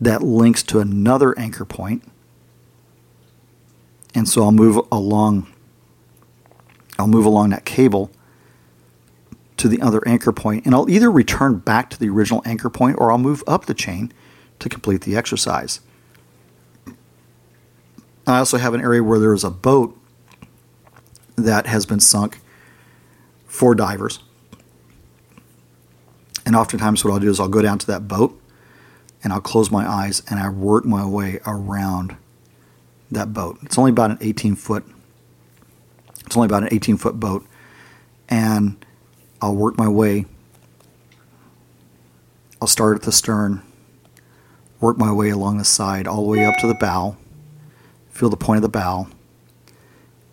that 0.00 0.22
links 0.22 0.62
to 0.64 0.80
another 0.80 1.38
anchor 1.38 1.64
point 1.64 2.02
and 4.14 4.28
so 4.28 4.42
I'll 4.42 4.52
move 4.52 4.84
along 4.90 5.46
I'll 6.98 7.06
move 7.06 7.24
along 7.24 7.50
that 7.50 7.64
cable 7.64 8.10
to 9.56 9.68
the 9.68 9.80
other 9.80 10.06
anchor 10.06 10.32
point 10.32 10.66
and 10.66 10.74
I'll 10.74 10.88
either 10.88 11.10
return 11.10 11.58
back 11.58 11.90
to 11.90 11.98
the 11.98 12.08
original 12.08 12.42
anchor 12.44 12.70
point 12.70 12.96
or 12.98 13.10
I'll 13.10 13.18
move 13.18 13.42
up 13.46 13.66
the 13.66 13.74
chain 13.74 14.12
to 14.58 14.68
complete 14.68 15.02
the 15.02 15.16
exercise. 15.16 15.80
I 18.26 18.38
also 18.38 18.58
have 18.58 18.74
an 18.74 18.80
area 18.80 19.02
where 19.02 19.18
there 19.18 19.32
is 19.32 19.44
a 19.44 19.50
boat 19.50 19.98
that 21.36 21.66
has 21.66 21.86
been 21.86 22.00
sunk 22.00 22.40
for 23.46 23.74
divers. 23.74 24.20
And 26.46 26.54
oftentimes, 26.54 27.04
what 27.04 27.12
I'll 27.12 27.20
do 27.20 27.30
is 27.30 27.40
I'll 27.40 27.48
go 27.48 27.62
down 27.62 27.78
to 27.78 27.86
that 27.88 28.08
boat 28.08 28.40
and 29.22 29.32
I'll 29.32 29.40
close 29.40 29.70
my 29.70 29.86
eyes 29.86 30.22
and 30.28 30.38
I 30.38 30.48
work 30.48 30.84
my 30.84 31.06
way 31.06 31.40
around 31.46 32.16
that 33.10 33.32
boat. 33.32 33.58
It's 33.62 33.78
only 33.78 33.90
about 33.90 34.10
an 34.10 34.18
18 34.20 34.56
foot 34.56 34.84
It's 36.26 36.36
only 36.36 36.46
about 36.46 36.62
an 36.62 36.68
18 36.72 36.96
foot 36.96 37.18
boat. 37.18 37.46
And 38.28 38.84
I'll 39.42 39.56
work 39.56 39.76
my 39.76 39.88
way. 39.88 40.26
I'll 42.60 42.68
start 42.68 42.96
at 42.96 43.02
the 43.02 43.12
stern, 43.12 43.62
work 44.80 44.98
my 44.98 45.10
way 45.10 45.30
along 45.30 45.56
the 45.56 45.64
side, 45.64 46.06
all 46.06 46.22
the 46.22 46.28
way 46.28 46.44
up 46.44 46.54
to 46.58 46.66
the 46.66 46.74
bow, 46.74 47.16
feel 48.10 48.28
the 48.28 48.36
point 48.36 48.58
of 48.58 48.62
the 48.62 48.68
bow, 48.68 49.08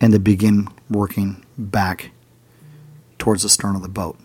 and 0.01 0.11
then 0.11 0.21
begin 0.21 0.67
working 0.89 1.45
back 1.57 2.11
towards 3.17 3.43
the 3.43 3.49
stern 3.49 3.77
of 3.77 3.81
the 3.81 3.87
boat. 3.87 4.19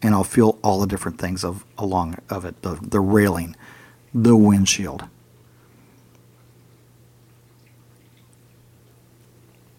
And 0.00 0.14
I'll 0.14 0.22
feel 0.22 0.58
all 0.62 0.78
the 0.78 0.86
different 0.86 1.18
things 1.18 1.44
of 1.44 1.64
along 1.76 2.18
of 2.30 2.44
it, 2.44 2.62
the, 2.62 2.78
the 2.80 3.00
railing, 3.00 3.56
the 4.14 4.36
windshield, 4.36 5.08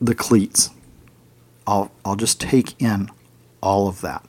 the 0.01 0.15
cleats. 0.15 0.70
I'll, 1.68 1.91
I'll 2.03 2.15
just 2.15 2.41
take 2.41 2.82
in 2.82 3.10
all 3.62 3.88
of 3.88 4.01
that. 4.01 4.25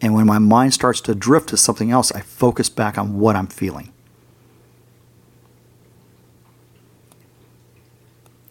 And 0.00 0.12
when 0.12 0.26
my 0.26 0.38
mind 0.38 0.74
starts 0.74 1.00
to 1.02 1.14
drift 1.14 1.48
to 1.50 1.56
something 1.56 1.90
else, 1.90 2.12
I 2.12 2.20
focus 2.20 2.68
back 2.68 2.98
on 2.98 3.18
what 3.18 3.36
I'm 3.36 3.46
feeling. 3.46 3.90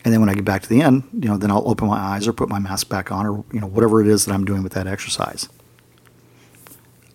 And 0.04 0.12
then 0.12 0.20
when 0.20 0.30
I 0.30 0.34
get 0.34 0.44
back 0.44 0.64
to 0.64 0.70
the 0.70 0.82
end, 0.82 1.04
you 1.14 1.30
know, 1.30 1.38
then 1.38 1.52
I'll 1.52 1.68
open 1.68 1.88
my 1.88 1.98
eyes 1.98 2.28
or 2.28 2.34
put 2.34 2.50
my 2.50 2.60
mask 2.60 2.90
back 2.90 3.12
on 3.12 3.26
or, 3.26 3.46
you 3.54 3.60
know, 3.60 3.68
whatever 3.68 4.02
it 4.02 4.08
is 4.08 4.26
that 4.26 4.34
I'm 4.34 4.44
doing 4.44 4.64
with 4.64 4.74
that 4.74 4.88
exercise. 4.88 5.48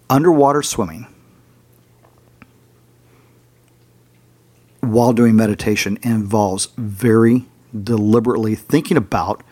Underwater 0.09 0.63
swimming 0.63 1.07
while 4.81 5.13
doing 5.13 5.37
meditation 5.37 5.99
involves 6.03 6.69
very 6.79 7.45
deliberately 7.85 8.55
thinking 8.55 8.97
about 8.97 9.43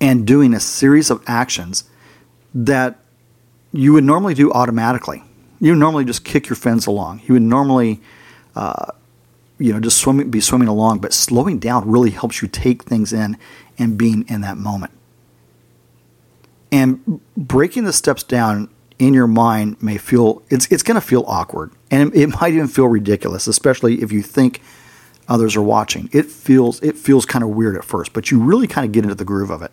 and 0.00 0.26
doing 0.26 0.54
a 0.54 0.60
series 0.60 1.10
of 1.10 1.22
actions 1.26 1.84
that 2.54 2.98
you 3.72 3.92
would 3.92 4.04
normally 4.04 4.34
do 4.34 4.50
automatically. 4.52 5.22
You 5.60 5.74
normally 5.74 6.04
just 6.04 6.24
kick 6.24 6.48
your 6.48 6.56
fins 6.56 6.86
along. 6.86 7.20
You 7.26 7.34
would 7.34 7.42
normally, 7.42 8.00
uh, 8.56 8.92
you 9.58 9.72
know, 9.72 9.80
just 9.80 9.98
swimming, 9.98 10.30
be 10.30 10.40
swimming 10.40 10.68
along. 10.68 11.00
But 11.00 11.12
slowing 11.12 11.58
down 11.58 11.88
really 11.88 12.10
helps 12.10 12.40
you 12.40 12.48
take 12.48 12.84
things 12.84 13.12
in 13.12 13.36
and 13.78 13.98
being 13.98 14.24
in 14.28 14.40
that 14.40 14.56
moment. 14.56 14.92
And 16.72 17.20
breaking 17.36 17.84
the 17.84 17.92
steps 17.92 18.22
down 18.22 18.70
in 18.98 19.14
your 19.14 19.26
mind 19.26 19.82
may 19.82 19.98
feel 19.98 20.42
it's 20.50 20.66
it's 20.70 20.82
going 20.82 20.94
to 20.94 21.00
feel 21.00 21.24
awkward, 21.26 21.72
and 21.90 22.14
it 22.14 22.28
might 22.28 22.52
even 22.52 22.68
feel 22.68 22.86
ridiculous, 22.86 23.46
especially 23.46 24.02
if 24.02 24.12
you 24.12 24.22
think 24.22 24.60
others 25.30 25.56
are 25.56 25.62
watching. 25.62 26.10
It 26.12 26.26
feels 26.26 26.82
it 26.82 26.98
feels 26.98 27.24
kind 27.24 27.42
of 27.42 27.50
weird 27.50 27.76
at 27.76 27.84
first, 27.84 28.12
but 28.12 28.30
you 28.30 28.38
really 28.38 28.66
kind 28.66 28.84
of 28.84 28.92
get 28.92 29.04
into 29.04 29.14
the 29.14 29.24
groove 29.24 29.50
of 29.50 29.62
it. 29.62 29.72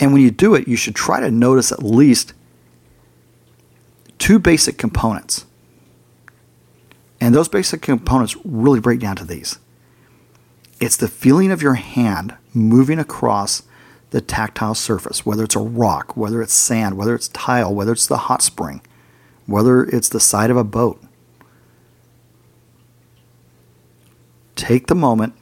And 0.00 0.12
when 0.12 0.22
you 0.22 0.30
do 0.30 0.54
it, 0.54 0.68
you 0.68 0.76
should 0.76 0.94
try 0.94 1.20
to 1.20 1.30
notice 1.30 1.72
at 1.72 1.82
least 1.82 2.32
two 4.18 4.38
basic 4.38 4.78
components. 4.78 5.44
And 7.20 7.34
those 7.34 7.48
basic 7.48 7.82
components 7.82 8.36
really 8.44 8.80
break 8.80 9.00
down 9.00 9.16
to 9.16 9.24
these 9.24 9.58
it's 10.80 10.96
the 10.96 11.08
feeling 11.08 11.50
of 11.50 11.62
your 11.62 11.74
hand 11.74 12.34
moving 12.52 12.98
across 12.98 13.62
the 14.10 14.20
tactile 14.20 14.74
surface, 14.74 15.26
whether 15.26 15.44
it's 15.44 15.56
a 15.56 15.60
rock, 15.60 16.16
whether 16.16 16.42
it's 16.42 16.52
sand, 16.52 16.96
whether 16.96 17.14
it's 17.14 17.28
tile, 17.28 17.74
whether 17.74 17.92
it's 17.92 18.06
the 18.06 18.16
hot 18.16 18.42
spring, 18.42 18.80
whether 19.46 19.84
it's 19.84 20.08
the 20.08 20.20
side 20.20 20.50
of 20.50 20.56
a 20.56 20.64
boat. 20.64 21.02
Take 24.66 24.88
the 24.88 24.96
moment 24.96 25.32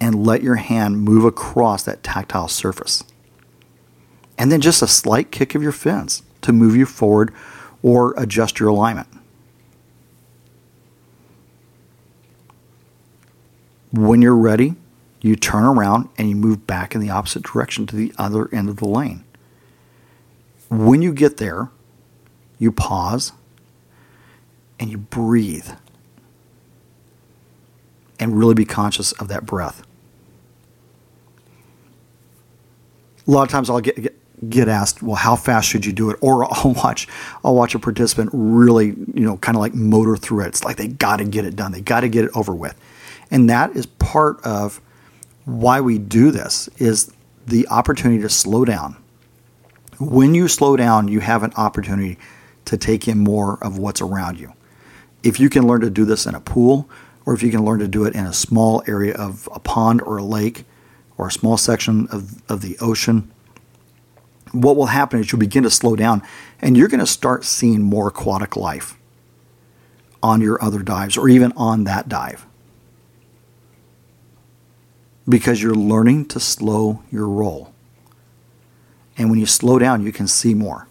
and 0.00 0.24
let 0.24 0.44
your 0.44 0.54
hand 0.54 1.00
move 1.00 1.24
across 1.24 1.82
that 1.82 2.04
tactile 2.04 2.46
surface. 2.46 3.02
And 4.38 4.52
then 4.52 4.60
just 4.60 4.80
a 4.80 4.86
slight 4.86 5.32
kick 5.32 5.56
of 5.56 5.62
your 5.64 5.72
fins 5.72 6.22
to 6.42 6.52
move 6.52 6.76
you 6.76 6.86
forward 6.86 7.34
or 7.82 8.14
adjust 8.16 8.60
your 8.60 8.68
alignment. 8.68 9.08
When 13.90 14.22
you're 14.22 14.36
ready, 14.36 14.76
you 15.20 15.34
turn 15.34 15.64
around 15.64 16.10
and 16.16 16.28
you 16.28 16.36
move 16.36 16.68
back 16.68 16.94
in 16.94 17.00
the 17.00 17.10
opposite 17.10 17.42
direction 17.42 17.88
to 17.88 17.96
the 17.96 18.12
other 18.16 18.48
end 18.54 18.68
of 18.68 18.76
the 18.76 18.86
lane. 18.86 19.24
When 20.68 21.02
you 21.02 21.12
get 21.12 21.38
there, 21.38 21.70
you 22.56 22.70
pause 22.70 23.32
and 24.78 24.92
you 24.92 24.98
breathe 24.98 25.70
and 28.20 28.38
really 28.38 28.54
be 28.54 28.64
conscious 28.64 29.12
of 29.12 29.28
that 29.28 29.46
breath. 29.46 29.82
A 33.26 33.30
lot 33.30 33.42
of 33.42 33.48
times 33.48 33.70
I'll 33.70 33.80
get, 33.80 34.00
get 34.00 34.16
get 34.48 34.68
asked, 34.68 35.02
well, 35.02 35.16
how 35.16 35.36
fast 35.36 35.68
should 35.68 35.84
you 35.84 35.92
do 35.92 36.10
it? 36.10 36.16
Or 36.20 36.44
I'll 36.52 36.72
watch, 36.72 37.08
I'll 37.44 37.54
watch 37.54 37.74
a 37.74 37.78
participant 37.78 38.30
really, 38.32 38.86
you 38.86 39.24
know, 39.24 39.36
kind 39.38 39.56
of 39.56 39.60
like 39.60 39.74
motor 39.74 40.16
through 40.16 40.44
it. 40.44 40.48
It's 40.48 40.64
like 40.64 40.76
they 40.76 40.88
got 40.88 41.16
to 41.16 41.24
get 41.24 41.44
it 41.44 41.56
done. 41.56 41.72
They 41.72 41.80
got 41.80 42.00
to 42.00 42.08
get 42.08 42.24
it 42.24 42.30
over 42.34 42.54
with. 42.54 42.78
And 43.30 43.48
that 43.50 43.76
is 43.76 43.86
part 43.86 44.40
of 44.44 44.80
why 45.44 45.80
we 45.80 45.98
do 45.98 46.30
this 46.30 46.68
is 46.78 47.12
the 47.46 47.66
opportunity 47.68 48.22
to 48.22 48.28
slow 48.28 48.64
down. 48.64 48.96
When 49.98 50.34
you 50.34 50.48
slow 50.48 50.76
down, 50.76 51.08
you 51.08 51.20
have 51.20 51.42
an 51.42 51.52
opportunity 51.56 52.18
to 52.66 52.76
take 52.76 53.08
in 53.08 53.18
more 53.18 53.62
of 53.62 53.78
what's 53.78 54.00
around 54.00 54.38
you. 54.38 54.52
If 55.22 55.38
you 55.38 55.50
can 55.50 55.66
learn 55.66 55.82
to 55.82 55.90
do 55.90 56.04
this 56.04 56.26
in 56.26 56.34
a 56.34 56.40
pool, 56.40 56.88
or 57.26 57.34
if 57.34 57.42
you 57.42 57.50
can 57.50 57.64
learn 57.64 57.78
to 57.80 57.88
do 57.88 58.04
it 58.04 58.14
in 58.14 58.26
a 58.26 58.32
small 58.32 58.82
area 58.86 59.14
of 59.14 59.48
a 59.52 59.60
pond 59.60 60.00
or 60.02 60.16
a 60.16 60.24
lake, 60.24 60.64
or 61.16 61.28
a 61.28 61.32
small 61.32 61.58
section 61.58 62.06
of, 62.10 62.42
of 62.50 62.62
the 62.62 62.78
ocean, 62.80 63.30
what 64.52 64.74
will 64.74 64.86
happen 64.86 65.20
is 65.20 65.30
you'll 65.30 65.38
begin 65.38 65.62
to 65.62 65.70
slow 65.70 65.94
down 65.94 66.22
and 66.60 66.76
you're 66.76 66.88
going 66.88 67.00
to 67.00 67.06
start 67.06 67.44
seeing 67.44 67.82
more 67.82 68.08
aquatic 68.08 68.56
life 68.56 68.96
on 70.22 70.40
your 70.40 70.62
other 70.62 70.82
dives 70.82 71.16
or 71.16 71.28
even 71.28 71.52
on 71.56 71.84
that 71.84 72.08
dive 72.08 72.46
because 75.28 75.62
you're 75.62 75.74
learning 75.74 76.24
to 76.26 76.40
slow 76.40 77.02
your 77.12 77.28
roll. 77.28 77.72
And 79.16 79.30
when 79.30 79.38
you 79.38 79.46
slow 79.46 79.78
down, 79.78 80.02
you 80.02 80.12
can 80.12 80.26
see 80.26 80.54
more. 80.54 80.88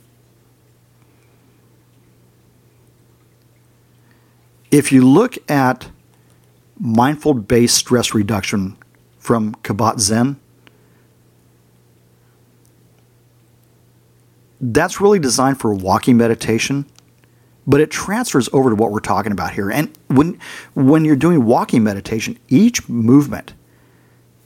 If 4.72 4.92
you 4.92 5.06
look 5.06 5.38
at 5.50 5.90
mindful 6.80 7.34
based 7.34 7.76
stress 7.76 8.14
reduction 8.14 8.78
from 9.18 9.54
Kabat-Zinn, 9.56 10.38
that's 14.62 15.00
really 15.00 15.20
designed 15.20 15.60
for 15.60 15.74
walking 15.74 16.18
meditation, 16.18 16.86
but 17.68 17.80
it 17.82 17.92
transfers 17.92 18.50
over 18.52 18.70
to 18.70 18.76
what 18.76 18.92
we're 18.92 19.00
talking 19.00 19.32
about 19.32 19.54
here. 19.54 19.70
And 19.70 19.96
when 20.08 20.40
when 20.74 21.06
you're 21.06 21.16
doing 21.16 21.46
walking 21.46 21.84
meditation, 21.84 22.38
each 22.48 22.90
movement 22.90 23.54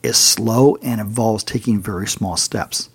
is 0.02 0.16
slow 0.16 0.76
and 0.82 1.00
involves 1.00 1.42
taking 1.42 1.80
very 1.80 2.06
small 2.06 2.36
steps. 2.36 2.90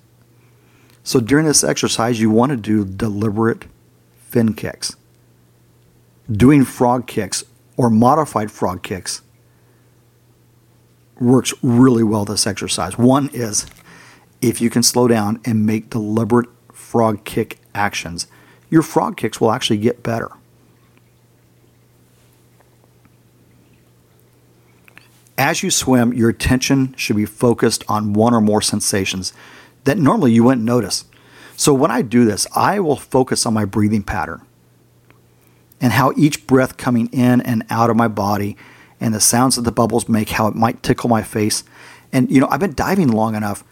So 1.04 1.20
during 1.20 1.46
this 1.46 1.64
exercise, 1.64 2.20
you 2.20 2.30
want 2.30 2.52
to 2.52 2.56
do 2.56 2.86
deliberate 2.86 3.66
fin 4.20 4.54
kicks. 4.54 4.96
Doing 6.32 6.64
frog 6.64 7.08
kicks 7.08 7.44
or 7.78 7.90
modified 7.90 8.52
frog 8.52 8.84
kicks 8.84 9.24
works 11.20 11.54
really 11.62 12.04
well 12.04 12.26
this 12.26 12.48
exercise. 12.48 12.98
One 12.98 13.30
is 13.34 13.66
if 14.42 14.62
you 14.62 14.70
can 14.70 14.84
slow 14.84 15.08
down 15.08 15.42
and 15.46 15.66
make 15.66 15.90
deliberate 15.90 16.50
frog 16.74 17.24
kick 17.26 17.60
actions, 17.76 18.28
your 18.70 18.82
frog 18.82 19.18
kicks 19.18 19.42
will 19.42 19.52
actually 19.52 19.78
get 19.78 20.04
better. 20.04 20.30
As 25.38 25.64
you 25.64 25.72
swim, 25.72 26.14
your 26.14 26.30
attention 26.30 26.94
should 26.98 27.16
be 27.16 27.26
focused 27.26 27.84
on 27.88 28.14
one 28.14 28.34
or 28.34 28.42
more 28.42 28.62
sensations 28.62 29.32
that 29.86 29.98
normally 29.98 30.34
you 30.34 30.44
wouldn't 30.44 30.66
notice. 30.66 31.06
So 31.56 31.74
when 31.74 31.92
I 31.92 32.02
do 32.02 32.26
this, 32.26 32.46
I 32.56 32.80
will 32.80 32.98
focus 32.98 33.46
on 33.46 33.54
my 33.54 33.66
breathing 33.66 34.04
pattern 34.04 34.42
and 35.82 35.94
how 35.94 36.12
each 36.18 36.46
breath 36.46 36.78
coming 36.78 37.08
in 37.14 37.40
and 37.42 37.64
out 37.70 37.90
of 37.90 37.96
my 37.96 38.10
body 38.10 38.58
and 39.00 39.14
the 39.14 39.20
sounds 39.20 39.56
that 39.56 39.64
the 39.64 39.72
bubbles 39.72 40.10
make, 40.10 40.30
how 40.30 40.48
it 40.48 40.56
might 40.56 40.84
tickle 40.84 41.10
my 41.10 41.24
face. 41.24 41.64
And, 42.12 42.30
you 42.32 42.42
know, 42.42 42.48
I've 42.50 42.60
been 42.60 42.74
diving 42.74 43.10
long 43.10 43.36
enough 43.36 43.64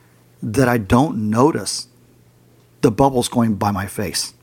that 0.41 0.67
I 0.67 0.77
don't 0.77 1.29
notice 1.29 1.87
the 2.81 2.91
bubbles 2.91 3.27
going 3.27 3.55
by 3.55 3.71
my 3.71 3.87
face. 3.87 4.33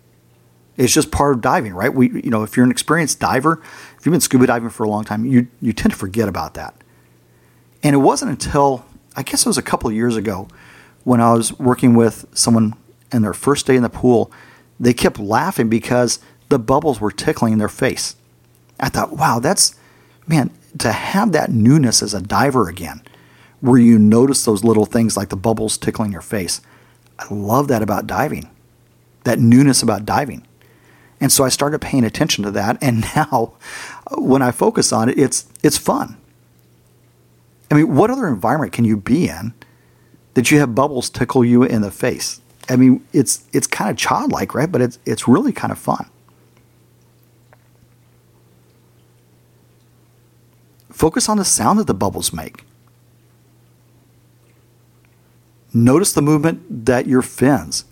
It's 0.77 0.93
just 0.93 1.13
part 1.13 1.37
of 1.37 1.41
diving, 1.41 1.73
right? 1.73 1.95
We, 1.95 2.11
you 2.11 2.31
know, 2.31 2.43
if 2.43 2.57
you're 2.57 2.65
an 2.65 2.73
experienced 2.73 3.21
diver, 3.21 3.63
if 3.97 4.05
you've 4.05 4.13
been 4.13 4.21
scuba 4.21 4.47
diving 4.47 4.71
for 4.71 4.83
a 4.83 4.89
long 4.89 5.05
time, 5.05 5.25
you 5.25 5.47
you 5.61 5.73
tend 5.73 5.93
to 5.93 5.99
forget 5.99 6.29
about 6.29 6.55
that. 6.55 6.75
And 7.83 7.95
it 7.95 7.99
wasn't 7.99 8.33
until 8.33 8.85
I 9.15 9.23
guess 9.23 9.47
it 9.47 9.49
was 9.49 9.59
a 9.59 9.63
couple 9.63 9.89
of 9.89 9.95
years 9.95 10.17
ago 10.17 10.49
when 11.05 11.21
I 11.21 11.33
was 11.33 11.57
working 11.59 11.95
with 11.95 12.27
someone 12.35 12.75
in 13.13 13.23
their 13.23 13.35
first 13.35 13.67
day 13.67 13.77
in 13.77 13.83
the 13.83 13.91
pool, 13.91 14.33
they 14.81 14.93
kept 14.93 15.19
laughing 15.19 15.69
because 15.69 16.19
the 16.49 16.59
bubbles 16.59 17.01
were 17.01 17.13
tickling 17.13 17.59
their 17.59 17.69
face. 17.69 18.17
I 18.81 18.89
thought, 18.89 19.17
wow, 19.17 19.39
that's 19.39 19.77
man, 20.27 20.51
to 20.79 20.93
have 20.93 21.33
that 21.33 21.51
newness 21.51 22.03
as 22.03 22.15
a 22.15 22.21
diver 22.21 22.69
again 22.69 23.03
where 23.61 23.81
you 23.81 23.99
notice 23.99 24.45
those 24.45 24.65
little 24.65 24.85
things 24.85 25.17
like 25.17 25.31
the 25.31 25.37
bubbles 25.37 25.79
tickling 25.79 26.13
your 26.13 26.21
face. 26.21 26.61
I 27.19 27.33
love 27.33 27.69
that 27.69 27.83
about 27.83 28.07
diving, 28.07 28.51
that 29.25 29.39
newness 29.39 29.83
about 29.83 30.05
diving. 30.05 30.47
And 31.21 31.33
so 31.33 31.45
I 31.45 31.49
started 31.49 31.81
paying 31.81 32.05
attention 32.05 32.45
to 32.45 32.51
that. 32.51 32.77
And 32.83 33.01
now 33.17 33.55
when 34.19 34.43
I 34.43 34.51
focus 34.51 34.93
on 34.93 35.09
it, 35.09 35.19
it's, 35.19 35.47
it's 35.63 35.79
fun. 35.79 36.19
I 37.71 37.77
mean, 37.77 37.95
what 37.95 38.11
other 38.11 38.29
environment 38.29 38.73
can 38.73 38.85
you 38.85 38.97
be 38.97 39.29
in 39.29 39.55
that 40.35 40.51
you 40.51 40.59
have 40.59 40.75
bubbles 40.75 41.09
tickle 41.09 41.45
you 41.45 41.63
in 41.63 41.81
the 41.81 41.91
face? 41.91 42.41
I 42.69 42.77
mean, 42.77 43.05
it's, 43.13 43.45
it's 43.53 43.67
kind 43.67 43.91
of 43.91 43.97
childlike, 43.97 44.55
right? 44.55 44.71
But 44.71 44.83
it's, 44.83 44.99
it's 45.07 45.27
really 45.27 45.53
kind 45.53 45.73
of 45.73 45.79
fun. 45.79 46.09
Focus 50.95 51.29
on 51.29 51.39
the 51.39 51.45
sound 51.45 51.81
that 51.81 51.89
the 51.89 51.93
bubbles 51.93 52.33
make. 52.33 52.65
Notice 55.73 56.13
the 56.13 56.23
movement 56.23 56.87
that 56.87 57.09
your 57.09 57.21
fins, 57.21 57.85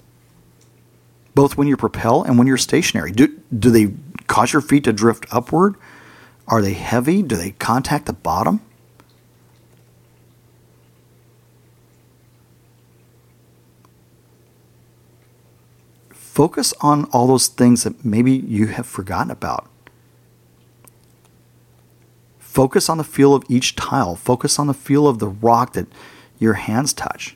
both 1.34 1.56
when 1.56 1.66
you 1.66 1.76
propel 1.76 2.22
and 2.22 2.38
when 2.38 2.46
you're 2.46 2.56
stationary. 2.56 3.10
Do, 3.10 3.40
do 3.58 3.70
they 3.70 3.92
cause 4.28 4.52
your 4.52 4.62
feet 4.62 4.84
to 4.84 4.92
drift 4.92 5.26
upward? 5.32 5.74
Are 6.46 6.62
they 6.62 6.74
heavy? 6.74 7.22
Do 7.22 7.34
they 7.34 7.50
contact 7.50 8.06
the 8.06 8.12
bottom? 8.12 8.60
Focus 16.12 16.72
on 16.80 17.06
all 17.06 17.26
those 17.26 17.48
things 17.48 17.82
that 17.82 18.04
maybe 18.04 18.30
you 18.30 18.68
have 18.68 18.86
forgotten 18.86 19.32
about. 19.32 19.68
Focus 22.52 22.90
on 22.90 22.98
the 22.98 23.04
feel 23.04 23.34
of 23.34 23.44
each 23.48 23.76
tile. 23.76 24.14
Focus 24.14 24.58
on 24.58 24.66
the 24.66 24.74
feel 24.74 25.08
of 25.08 25.20
the 25.20 25.28
rock 25.28 25.72
that 25.72 25.86
your 26.38 26.52
hands 26.52 26.92
touch. 26.92 27.34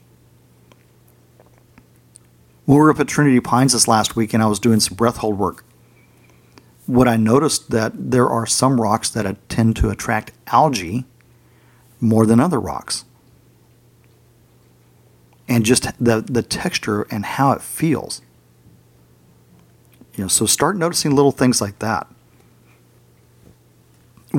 we 2.67 2.77
were 2.77 2.91
up 2.91 3.01
at 3.01 3.09
Trinity 3.09 3.41
Pines 3.41 3.73
this 3.73 3.89
last 3.89 4.15
week 4.15 4.35
and 4.35 4.43
I 4.43 4.47
was 4.47 4.61
doing 4.61 4.79
some 4.79 4.95
breath 4.95 5.17
hold 5.17 5.39
work. 5.39 5.65
What 6.85 7.09
I 7.09 7.17
noticed 7.17 7.71
that 7.71 7.93
there 7.95 8.29
are 8.29 8.45
some 8.45 8.79
rocks 8.79 9.09
that 9.09 9.49
tend 9.49 9.77
to 9.77 9.89
attract 9.89 10.33
algae 10.49 11.07
more 11.99 12.27
than 12.27 12.39
other 12.39 12.61
rocks. 12.61 13.07
And 15.49 15.65
just 15.65 15.85
the, 15.99 16.21
the 16.21 16.43
texture 16.43 17.07
and 17.11 17.25
how 17.25 17.53
it 17.53 17.63
feels. 17.63 18.21
You 20.15 20.25
know, 20.25 20.29
so 20.29 20.45
start 20.45 20.77
noticing 20.77 21.13
little 21.13 21.33
things 21.33 21.63
like 21.63 21.79
that 21.79 22.07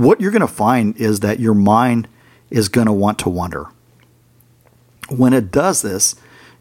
what 0.04 0.22
you're 0.22 0.32
going 0.32 0.42
to 0.42 0.48
find 0.48 0.98
is 0.98 1.22
that 1.22 1.40
your 1.40 1.54
mind 1.54 2.08
is 2.50 2.70
going 2.70 2.88
to 2.88 2.94
want 2.94 3.20
to 3.20 3.30
wander. 3.30 3.68
When 5.10 5.34
it 5.34 5.52
does 5.52 5.82
this, 5.82 6.16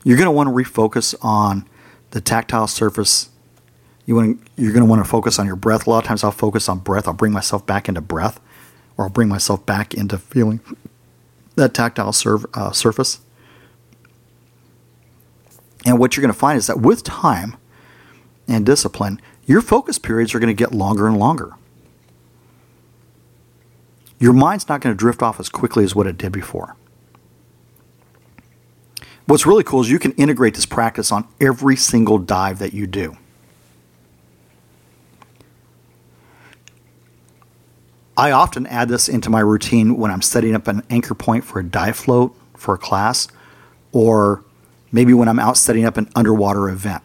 you're 0.04 0.16
going 0.16 0.26
to 0.26 0.32
want 0.32 0.48
to 0.48 0.52
refocus 0.52 1.14
on 1.20 1.68
the 2.10 2.20
tactile 2.20 2.68
surface. 2.68 3.30
You 4.04 4.14
want 4.14 4.44
to, 4.44 4.62
you're 4.62 4.72
going 4.72 4.84
to 4.84 4.88
want 4.88 5.04
to 5.04 5.08
focus 5.08 5.38
on 5.38 5.46
your 5.46 5.56
breath. 5.56 5.86
A 5.86 5.90
lot 5.90 5.98
of 5.98 6.04
times 6.04 6.22
I'll 6.22 6.30
focus 6.30 6.68
on 6.68 6.78
breath. 6.78 7.08
I'll 7.08 7.14
bring 7.14 7.32
myself 7.32 7.66
back 7.66 7.88
into 7.88 8.00
breath, 8.00 8.40
or 8.96 9.06
I'll 9.06 9.10
bring 9.10 9.28
myself 9.28 9.66
back 9.66 9.94
into 9.94 10.18
feeling 10.18 10.60
that 11.56 11.74
tactile 11.74 12.12
sur- 12.12 12.48
uh, 12.54 12.70
surface. 12.70 13.20
And 15.84 15.98
what 15.98 16.16
you're 16.16 16.22
going 16.22 16.32
to 16.32 16.38
find 16.38 16.58
is 16.58 16.66
that 16.68 16.80
with 16.80 17.02
time 17.02 17.56
and 18.46 18.64
discipline, 18.64 19.20
your 19.44 19.60
focus 19.60 19.98
periods 19.98 20.34
are 20.34 20.38
going 20.38 20.54
to 20.54 20.54
get 20.54 20.72
longer 20.72 21.06
and 21.06 21.18
longer 21.18 21.54
your 24.18 24.32
mind's 24.32 24.68
not 24.68 24.80
going 24.80 24.94
to 24.94 24.98
drift 24.98 25.22
off 25.22 25.38
as 25.38 25.48
quickly 25.48 25.84
as 25.84 25.94
what 25.94 26.06
it 26.06 26.16
did 26.16 26.32
before. 26.32 26.76
What's 29.26 29.44
really 29.44 29.64
cool 29.64 29.80
is 29.80 29.90
you 29.90 29.98
can 29.98 30.12
integrate 30.12 30.54
this 30.54 30.66
practice 30.66 31.10
on 31.10 31.26
every 31.40 31.76
single 31.76 32.18
dive 32.18 32.58
that 32.60 32.72
you 32.72 32.86
do. 32.86 33.16
I 38.16 38.30
often 38.30 38.66
add 38.68 38.88
this 38.88 39.08
into 39.08 39.28
my 39.28 39.40
routine 39.40 39.96
when 39.96 40.10
I'm 40.10 40.22
setting 40.22 40.54
up 40.54 40.68
an 40.68 40.82
anchor 40.88 41.14
point 41.14 41.44
for 41.44 41.58
a 41.58 41.64
dive 41.64 41.96
float 41.96 42.34
for 42.56 42.74
a 42.74 42.78
class, 42.78 43.28
or 43.92 44.42
maybe 44.90 45.12
when 45.12 45.28
I'm 45.28 45.38
out 45.38 45.58
setting 45.58 45.84
up 45.84 45.98
an 45.98 46.08
underwater 46.14 46.70
event. 46.70 47.02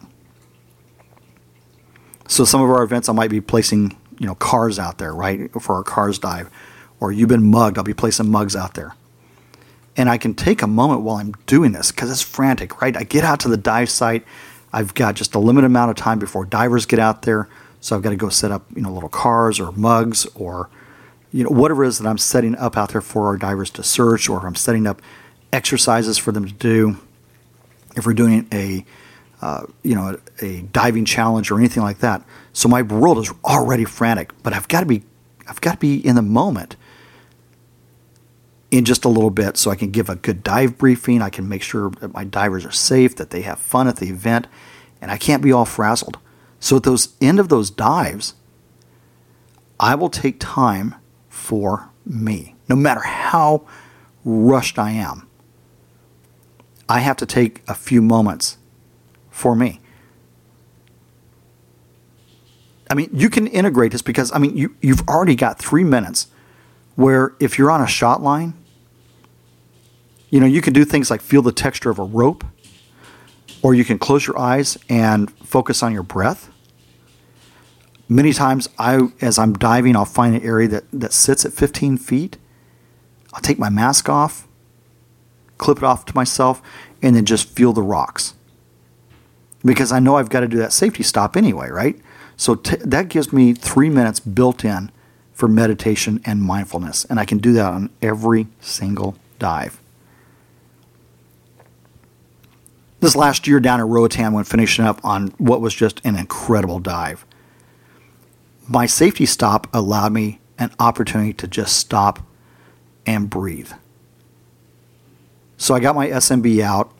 So 2.28 2.46
some 2.46 2.62
of 2.62 2.70
our 2.70 2.82
events, 2.82 3.10
I 3.10 3.12
might 3.12 3.28
be 3.28 3.42
placing 3.42 3.98
you 4.18 4.26
know 4.26 4.36
cars 4.36 4.78
out 4.78 4.96
there, 4.96 5.14
right, 5.14 5.50
for 5.60 5.74
our 5.74 5.82
cars 5.82 6.18
dive 6.18 6.48
or 7.02 7.10
you've 7.10 7.28
been 7.28 7.50
mugged. 7.50 7.78
I'll 7.78 7.84
be 7.84 7.94
placing 7.94 8.30
mugs 8.30 8.54
out 8.54 8.74
there. 8.74 8.94
And 9.96 10.08
I 10.08 10.18
can 10.18 10.34
take 10.34 10.62
a 10.62 10.68
moment 10.68 11.00
while 11.00 11.16
I'm 11.16 11.32
doing 11.46 11.72
this 11.72 11.90
because 11.90 12.12
it's 12.12 12.22
frantic, 12.22 12.80
right? 12.80 12.96
I 12.96 13.02
get 13.02 13.24
out 13.24 13.40
to 13.40 13.48
the 13.48 13.56
dive 13.56 13.90
site. 13.90 14.24
I've 14.72 14.94
got 14.94 15.16
just 15.16 15.34
a 15.34 15.40
limited 15.40 15.66
amount 15.66 15.90
of 15.90 15.96
time 15.96 16.20
before 16.20 16.44
divers 16.44 16.86
get 16.86 17.00
out 17.00 17.22
there. 17.22 17.48
So 17.80 17.96
I've 17.96 18.02
got 18.02 18.10
to 18.10 18.16
go 18.16 18.28
set 18.28 18.52
up, 18.52 18.64
you 18.76 18.82
know, 18.82 18.92
little 18.92 19.08
cars 19.08 19.58
or 19.58 19.72
mugs 19.72 20.26
or, 20.36 20.70
you 21.32 21.42
know, 21.42 21.50
whatever 21.50 21.82
it 21.82 21.88
is 21.88 21.98
that 21.98 22.08
I'm 22.08 22.18
setting 22.18 22.54
up 22.54 22.76
out 22.76 22.90
there 22.90 23.00
for 23.00 23.26
our 23.26 23.36
divers 23.36 23.70
to 23.70 23.82
search 23.82 24.28
or 24.28 24.46
I'm 24.46 24.54
setting 24.54 24.86
up 24.86 25.02
exercises 25.52 26.18
for 26.18 26.30
them 26.30 26.46
to 26.46 26.52
do. 26.52 26.98
If 27.96 28.06
we're 28.06 28.14
doing 28.14 28.46
a, 28.52 28.86
uh, 29.40 29.66
you 29.82 29.96
know, 29.96 30.16
a, 30.40 30.44
a 30.44 30.62
diving 30.62 31.04
challenge 31.04 31.50
or 31.50 31.58
anything 31.58 31.82
like 31.82 31.98
that. 31.98 32.22
So 32.52 32.68
my 32.68 32.82
world 32.82 33.18
is 33.18 33.32
already 33.44 33.86
frantic, 33.86 34.30
but 34.44 34.52
I've 34.52 34.68
got 34.68 34.80
to 34.80 34.86
be, 34.86 35.02
I've 35.48 35.60
got 35.60 35.72
to 35.72 35.78
be 35.78 35.96
in 35.96 36.14
the 36.14 36.22
moment 36.22 36.76
in 38.72 38.86
just 38.86 39.04
a 39.04 39.08
little 39.08 39.30
bit 39.30 39.58
so 39.58 39.70
I 39.70 39.76
can 39.76 39.90
give 39.90 40.08
a 40.08 40.16
good 40.16 40.42
dive 40.42 40.78
briefing. 40.78 41.20
I 41.20 41.28
can 41.28 41.46
make 41.46 41.62
sure 41.62 41.90
that 42.00 42.14
my 42.14 42.24
divers 42.24 42.64
are 42.64 42.72
safe, 42.72 43.14
that 43.16 43.30
they 43.30 43.42
have 43.42 43.58
fun 43.58 43.86
at 43.86 43.96
the 43.96 44.08
event, 44.08 44.48
and 45.00 45.10
I 45.10 45.18
can't 45.18 45.42
be 45.42 45.52
all 45.52 45.66
frazzled. 45.66 46.18
So 46.58 46.76
at 46.76 46.82
those 46.82 47.14
end 47.20 47.38
of 47.38 47.50
those 47.50 47.70
dives, 47.70 48.34
I 49.78 49.94
will 49.94 50.08
take 50.08 50.40
time 50.40 50.94
for 51.28 51.90
me. 52.06 52.54
No 52.66 52.74
matter 52.74 53.00
how 53.00 53.66
rushed 54.24 54.78
I 54.78 54.92
am, 54.92 55.28
I 56.88 57.00
have 57.00 57.18
to 57.18 57.26
take 57.26 57.62
a 57.68 57.74
few 57.74 58.00
moments 58.00 58.56
for 59.30 59.54
me. 59.54 59.80
I 62.88 62.94
mean, 62.94 63.10
you 63.12 63.28
can 63.28 63.46
integrate 63.46 63.92
this 63.92 64.02
because 64.02 64.32
I 64.32 64.38
mean, 64.38 64.56
you 64.56 64.76
you've 64.80 65.06
already 65.08 65.34
got 65.34 65.58
3 65.58 65.84
minutes 65.84 66.28
where 66.94 67.34
if 67.40 67.58
you're 67.58 67.70
on 67.70 67.82
a 67.82 67.86
shot 67.86 68.22
line, 68.22 68.54
you 70.32 70.40
know, 70.40 70.46
you 70.46 70.62
can 70.62 70.72
do 70.72 70.86
things 70.86 71.10
like 71.10 71.20
feel 71.20 71.42
the 71.42 71.52
texture 71.52 71.90
of 71.90 71.98
a 71.98 72.02
rope, 72.02 72.42
or 73.60 73.74
you 73.74 73.84
can 73.84 73.98
close 73.98 74.26
your 74.26 74.38
eyes 74.38 74.78
and 74.88 75.30
focus 75.30 75.82
on 75.82 75.92
your 75.92 76.02
breath. 76.02 76.50
Many 78.08 78.32
times, 78.32 78.66
I, 78.78 79.08
as 79.20 79.38
I'm 79.38 79.52
diving, 79.52 79.94
I'll 79.94 80.06
find 80.06 80.34
an 80.34 80.42
area 80.42 80.68
that, 80.68 80.84
that 80.90 81.12
sits 81.12 81.44
at 81.44 81.52
15 81.52 81.98
feet. 81.98 82.38
I'll 83.34 83.42
take 83.42 83.58
my 83.58 83.68
mask 83.68 84.08
off, 84.08 84.48
clip 85.58 85.78
it 85.78 85.84
off 85.84 86.06
to 86.06 86.14
myself, 86.14 86.62
and 87.02 87.14
then 87.14 87.26
just 87.26 87.50
feel 87.50 87.74
the 87.74 87.82
rocks. 87.82 88.32
Because 89.62 89.92
I 89.92 89.98
know 89.98 90.16
I've 90.16 90.30
got 90.30 90.40
to 90.40 90.48
do 90.48 90.56
that 90.56 90.72
safety 90.72 91.02
stop 91.02 91.36
anyway, 91.36 91.68
right? 91.68 92.00
So 92.38 92.54
t- 92.54 92.76
that 92.76 93.08
gives 93.08 93.34
me 93.34 93.52
three 93.52 93.90
minutes 93.90 94.18
built 94.18 94.64
in 94.64 94.90
for 95.34 95.46
meditation 95.46 96.22
and 96.24 96.40
mindfulness. 96.40 97.04
And 97.04 97.20
I 97.20 97.26
can 97.26 97.36
do 97.36 97.52
that 97.52 97.66
on 97.66 97.90
every 98.00 98.46
single 98.60 99.16
dive. 99.38 99.81
This 103.02 103.16
last 103.16 103.48
year 103.48 103.58
down 103.58 103.80
at 103.80 103.86
Roatan 103.86 104.32
when 104.32 104.44
finishing 104.44 104.84
up 104.84 105.04
on 105.04 105.34
what 105.36 105.60
was 105.60 105.74
just 105.74 106.00
an 106.04 106.14
incredible 106.14 106.78
dive. 106.78 107.26
My 108.68 108.86
safety 108.86 109.26
stop 109.26 109.66
allowed 109.74 110.12
me 110.12 110.38
an 110.56 110.70
opportunity 110.78 111.32
to 111.32 111.48
just 111.48 111.76
stop 111.76 112.20
and 113.04 113.28
breathe. 113.28 113.72
So 115.56 115.74
I 115.74 115.80
got 115.80 115.96
my 115.96 116.06
SMB 116.10 116.60
out. 116.62 116.92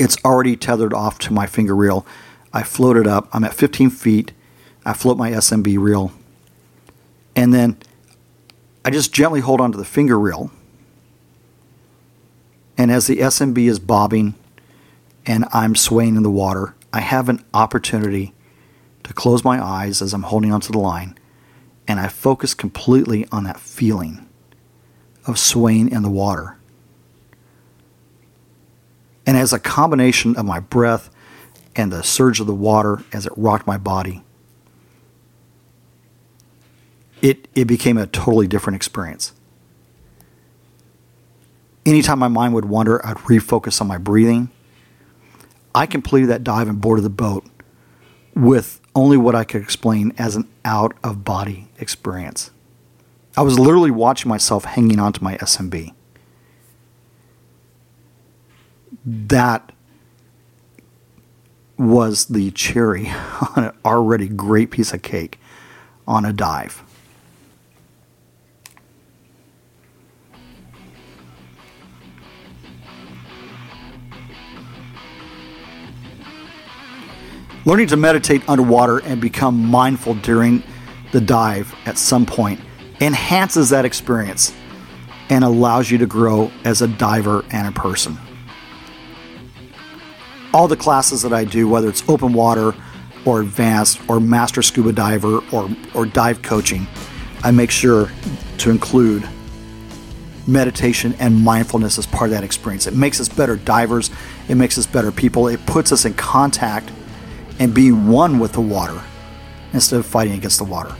It's 0.00 0.16
already 0.24 0.56
tethered 0.56 0.92
off 0.92 1.16
to 1.20 1.32
my 1.32 1.46
finger 1.46 1.76
reel. 1.76 2.04
I 2.52 2.64
float 2.64 2.96
it 2.96 3.06
up. 3.06 3.28
I'm 3.32 3.44
at 3.44 3.54
15 3.54 3.88
feet. 3.88 4.32
I 4.84 4.94
float 4.94 5.16
my 5.16 5.30
SMB 5.30 5.78
reel. 5.78 6.10
And 7.36 7.54
then 7.54 7.76
I 8.84 8.90
just 8.90 9.12
gently 9.12 9.38
hold 9.38 9.60
onto 9.60 9.78
the 9.78 9.84
finger 9.84 10.18
reel. 10.18 10.50
And 12.76 12.90
as 12.90 13.06
the 13.06 13.18
SMB 13.18 13.58
is 13.68 13.78
bobbing, 13.78 14.34
and 15.26 15.44
I'm 15.52 15.76
swaying 15.76 16.16
in 16.16 16.22
the 16.22 16.30
water, 16.30 16.74
I 16.92 17.00
have 17.00 17.28
an 17.28 17.44
opportunity 17.54 18.34
to 19.04 19.12
close 19.12 19.44
my 19.44 19.62
eyes 19.62 20.02
as 20.02 20.12
I'm 20.12 20.22
holding 20.24 20.52
onto 20.52 20.72
the 20.72 20.78
line, 20.78 21.18
and 21.88 22.00
I 22.00 22.08
focus 22.08 22.54
completely 22.54 23.26
on 23.32 23.44
that 23.44 23.60
feeling 23.60 24.28
of 25.26 25.38
swaying 25.38 25.90
in 25.90 26.02
the 26.02 26.10
water. 26.10 26.56
And 29.26 29.36
as 29.36 29.52
a 29.52 29.58
combination 29.58 30.36
of 30.36 30.44
my 30.44 30.60
breath 30.60 31.10
and 31.76 31.92
the 31.92 32.02
surge 32.02 32.40
of 32.40 32.46
the 32.46 32.54
water 32.54 33.02
as 33.12 33.24
it 33.26 33.32
rocked 33.36 33.66
my 33.66 33.78
body, 33.78 34.24
it, 37.20 37.46
it 37.54 37.66
became 37.66 37.96
a 37.96 38.06
totally 38.06 38.48
different 38.48 38.76
experience. 38.76 39.32
anytime 41.86 42.18
my 42.18 42.28
mind 42.28 42.54
would 42.54 42.64
wander, 42.64 43.04
I'd 43.06 43.16
refocus 43.18 43.80
on 43.80 43.86
my 43.86 43.98
breathing. 43.98 44.50
I 45.74 45.86
completed 45.86 46.28
that 46.28 46.44
dive 46.44 46.68
and 46.68 46.80
boarded 46.80 47.04
the 47.04 47.10
boat 47.10 47.46
with 48.34 48.80
only 48.94 49.16
what 49.16 49.34
I 49.34 49.44
could 49.44 49.62
explain 49.62 50.12
as 50.18 50.36
an 50.36 50.48
out 50.64 50.94
of 51.02 51.24
body 51.24 51.68
experience. 51.78 52.50
I 53.36 53.42
was 53.42 53.58
literally 53.58 53.90
watching 53.90 54.28
myself 54.28 54.64
hanging 54.64 54.98
onto 54.98 55.24
my 55.24 55.36
SMB. 55.38 55.94
That 59.04 59.72
was 61.78 62.26
the 62.26 62.50
cherry 62.50 63.08
on 63.56 63.64
an 63.64 63.72
already 63.84 64.28
great 64.28 64.70
piece 64.70 64.92
of 64.92 65.02
cake 65.02 65.40
on 66.06 66.24
a 66.24 66.32
dive. 66.32 66.82
Learning 77.64 77.86
to 77.86 77.96
meditate 77.96 78.48
underwater 78.48 78.98
and 79.04 79.20
become 79.20 79.56
mindful 79.56 80.14
during 80.14 80.64
the 81.12 81.20
dive 81.20 81.72
at 81.86 81.96
some 81.96 82.26
point 82.26 82.60
enhances 83.00 83.70
that 83.70 83.84
experience 83.84 84.52
and 85.30 85.44
allows 85.44 85.88
you 85.88 85.98
to 85.98 86.06
grow 86.06 86.50
as 86.64 86.82
a 86.82 86.88
diver 86.88 87.44
and 87.50 87.68
a 87.68 87.72
person. 87.72 88.18
All 90.52 90.66
the 90.66 90.76
classes 90.76 91.22
that 91.22 91.32
I 91.32 91.44
do, 91.44 91.68
whether 91.68 91.88
it's 91.88 92.06
open 92.08 92.32
water 92.32 92.74
or 93.24 93.40
advanced 93.40 94.00
or 94.08 94.18
master 94.18 94.62
scuba 94.62 94.92
diver 94.92 95.38
or, 95.52 95.70
or 95.94 96.04
dive 96.04 96.42
coaching, 96.42 96.88
I 97.44 97.52
make 97.52 97.70
sure 97.70 98.10
to 98.58 98.70
include 98.70 99.28
meditation 100.48 101.14
and 101.20 101.40
mindfulness 101.40 101.96
as 101.96 102.06
part 102.06 102.30
of 102.30 102.32
that 102.32 102.42
experience. 102.42 102.88
It 102.88 102.94
makes 102.94 103.20
us 103.20 103.28
better 103.28 103.54
divers, 103.54 104.10
it 104.48 104.56
makes 104.56 104.76
us 104.78 104.86
better 104.86 105.12
people, 105.12 105.46
it 105.46 105.64
puts 105.66 105.92
us 105.92 106.04
in 106.04 106.14
contact 106.14 106.90
and 107.62 107.72
be 107.72 107.92
one 107.92 108.40
with 108.40 108.50
the 108.50 108.60
water 108.60 109.00
instead 109.72 110.00
of 110.00 110.04
fighting 110.04 110.32
against 110.32 110.58
the 110.58 110.64
water. 110.64 110.92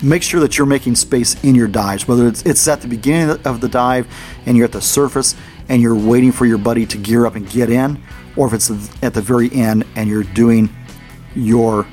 Make 0.00 0.22
sure 0.22 0.38
that 0.38 0.56
you're 0.56 0.66
making 0.68 0.94
space 0.94 1.42
in 1.42 1.56
your 1.56 1.66
dives, 1.66 2.06
whether 2.06 2.28
it's, 2.28 2.42
it's 2.42 2.68
at 2.68 2.82
the 2.82 2.86
beginning 2.86 3.44
of 3.44 3.60
the 3.60 3.68
dive 3.68 4.06
and 4.46 4.56
you're 4.56 4.66
at 4.66 4.70
the 4.70 4.80
surface 4.80 5.34
and 5.68 5.82
you're 5.82 5.98
waiting 5.98 6.30
for 6.30 6.46
your 6.46 6.58
buddy 6.58 6.86
to 6.86 6.98
gear 6.98 7.26
up 7.26 7.34
and 7.34 7.50
get 7.50 7.68
in, 7.68 8.00
or 8.36 8.46
if 8.46 8.52
it's 8.52 8.70
at 9.02 9.12
the 9.12 9.20
very 9.20 9.50
end 9.50 9.84
and 9.96 10.08
you're 10.08 10.22
doing 10.22 10.70
your 11.34 11.84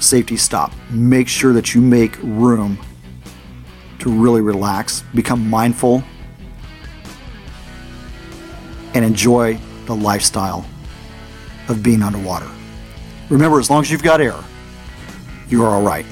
safety 0.00 0.36
stop. 0.36 0.70
Make 0.90 1.28
sure 1.28 1.54
that 1.54 1.74
you 1.74 1.80
make 1.80 2.18
room 2.18 2.78
to 4.00 4.10
really 4.10 4.42
relax, 4.42 5.02
become 5.14 5.48
mindful 5.48 6.04
and 8.96 9.04
enjoy 9.04 9.58
the 9.84 9.94
lifestyle 9.94 10.64
of 11.68 11.82
being 11.82 12.02
underwater. 12.02 12.48
Remember, 13.28 13.60
as 13.60 13.68
long 13.68 13.82
as 13.82 13.90
you've 13.90 14.02
got 14.02 14.22
air, 14.22 14.34
you 15.50 15.62
are 15.62 15.68
all 15.68 15.82
right. 15.82 16.06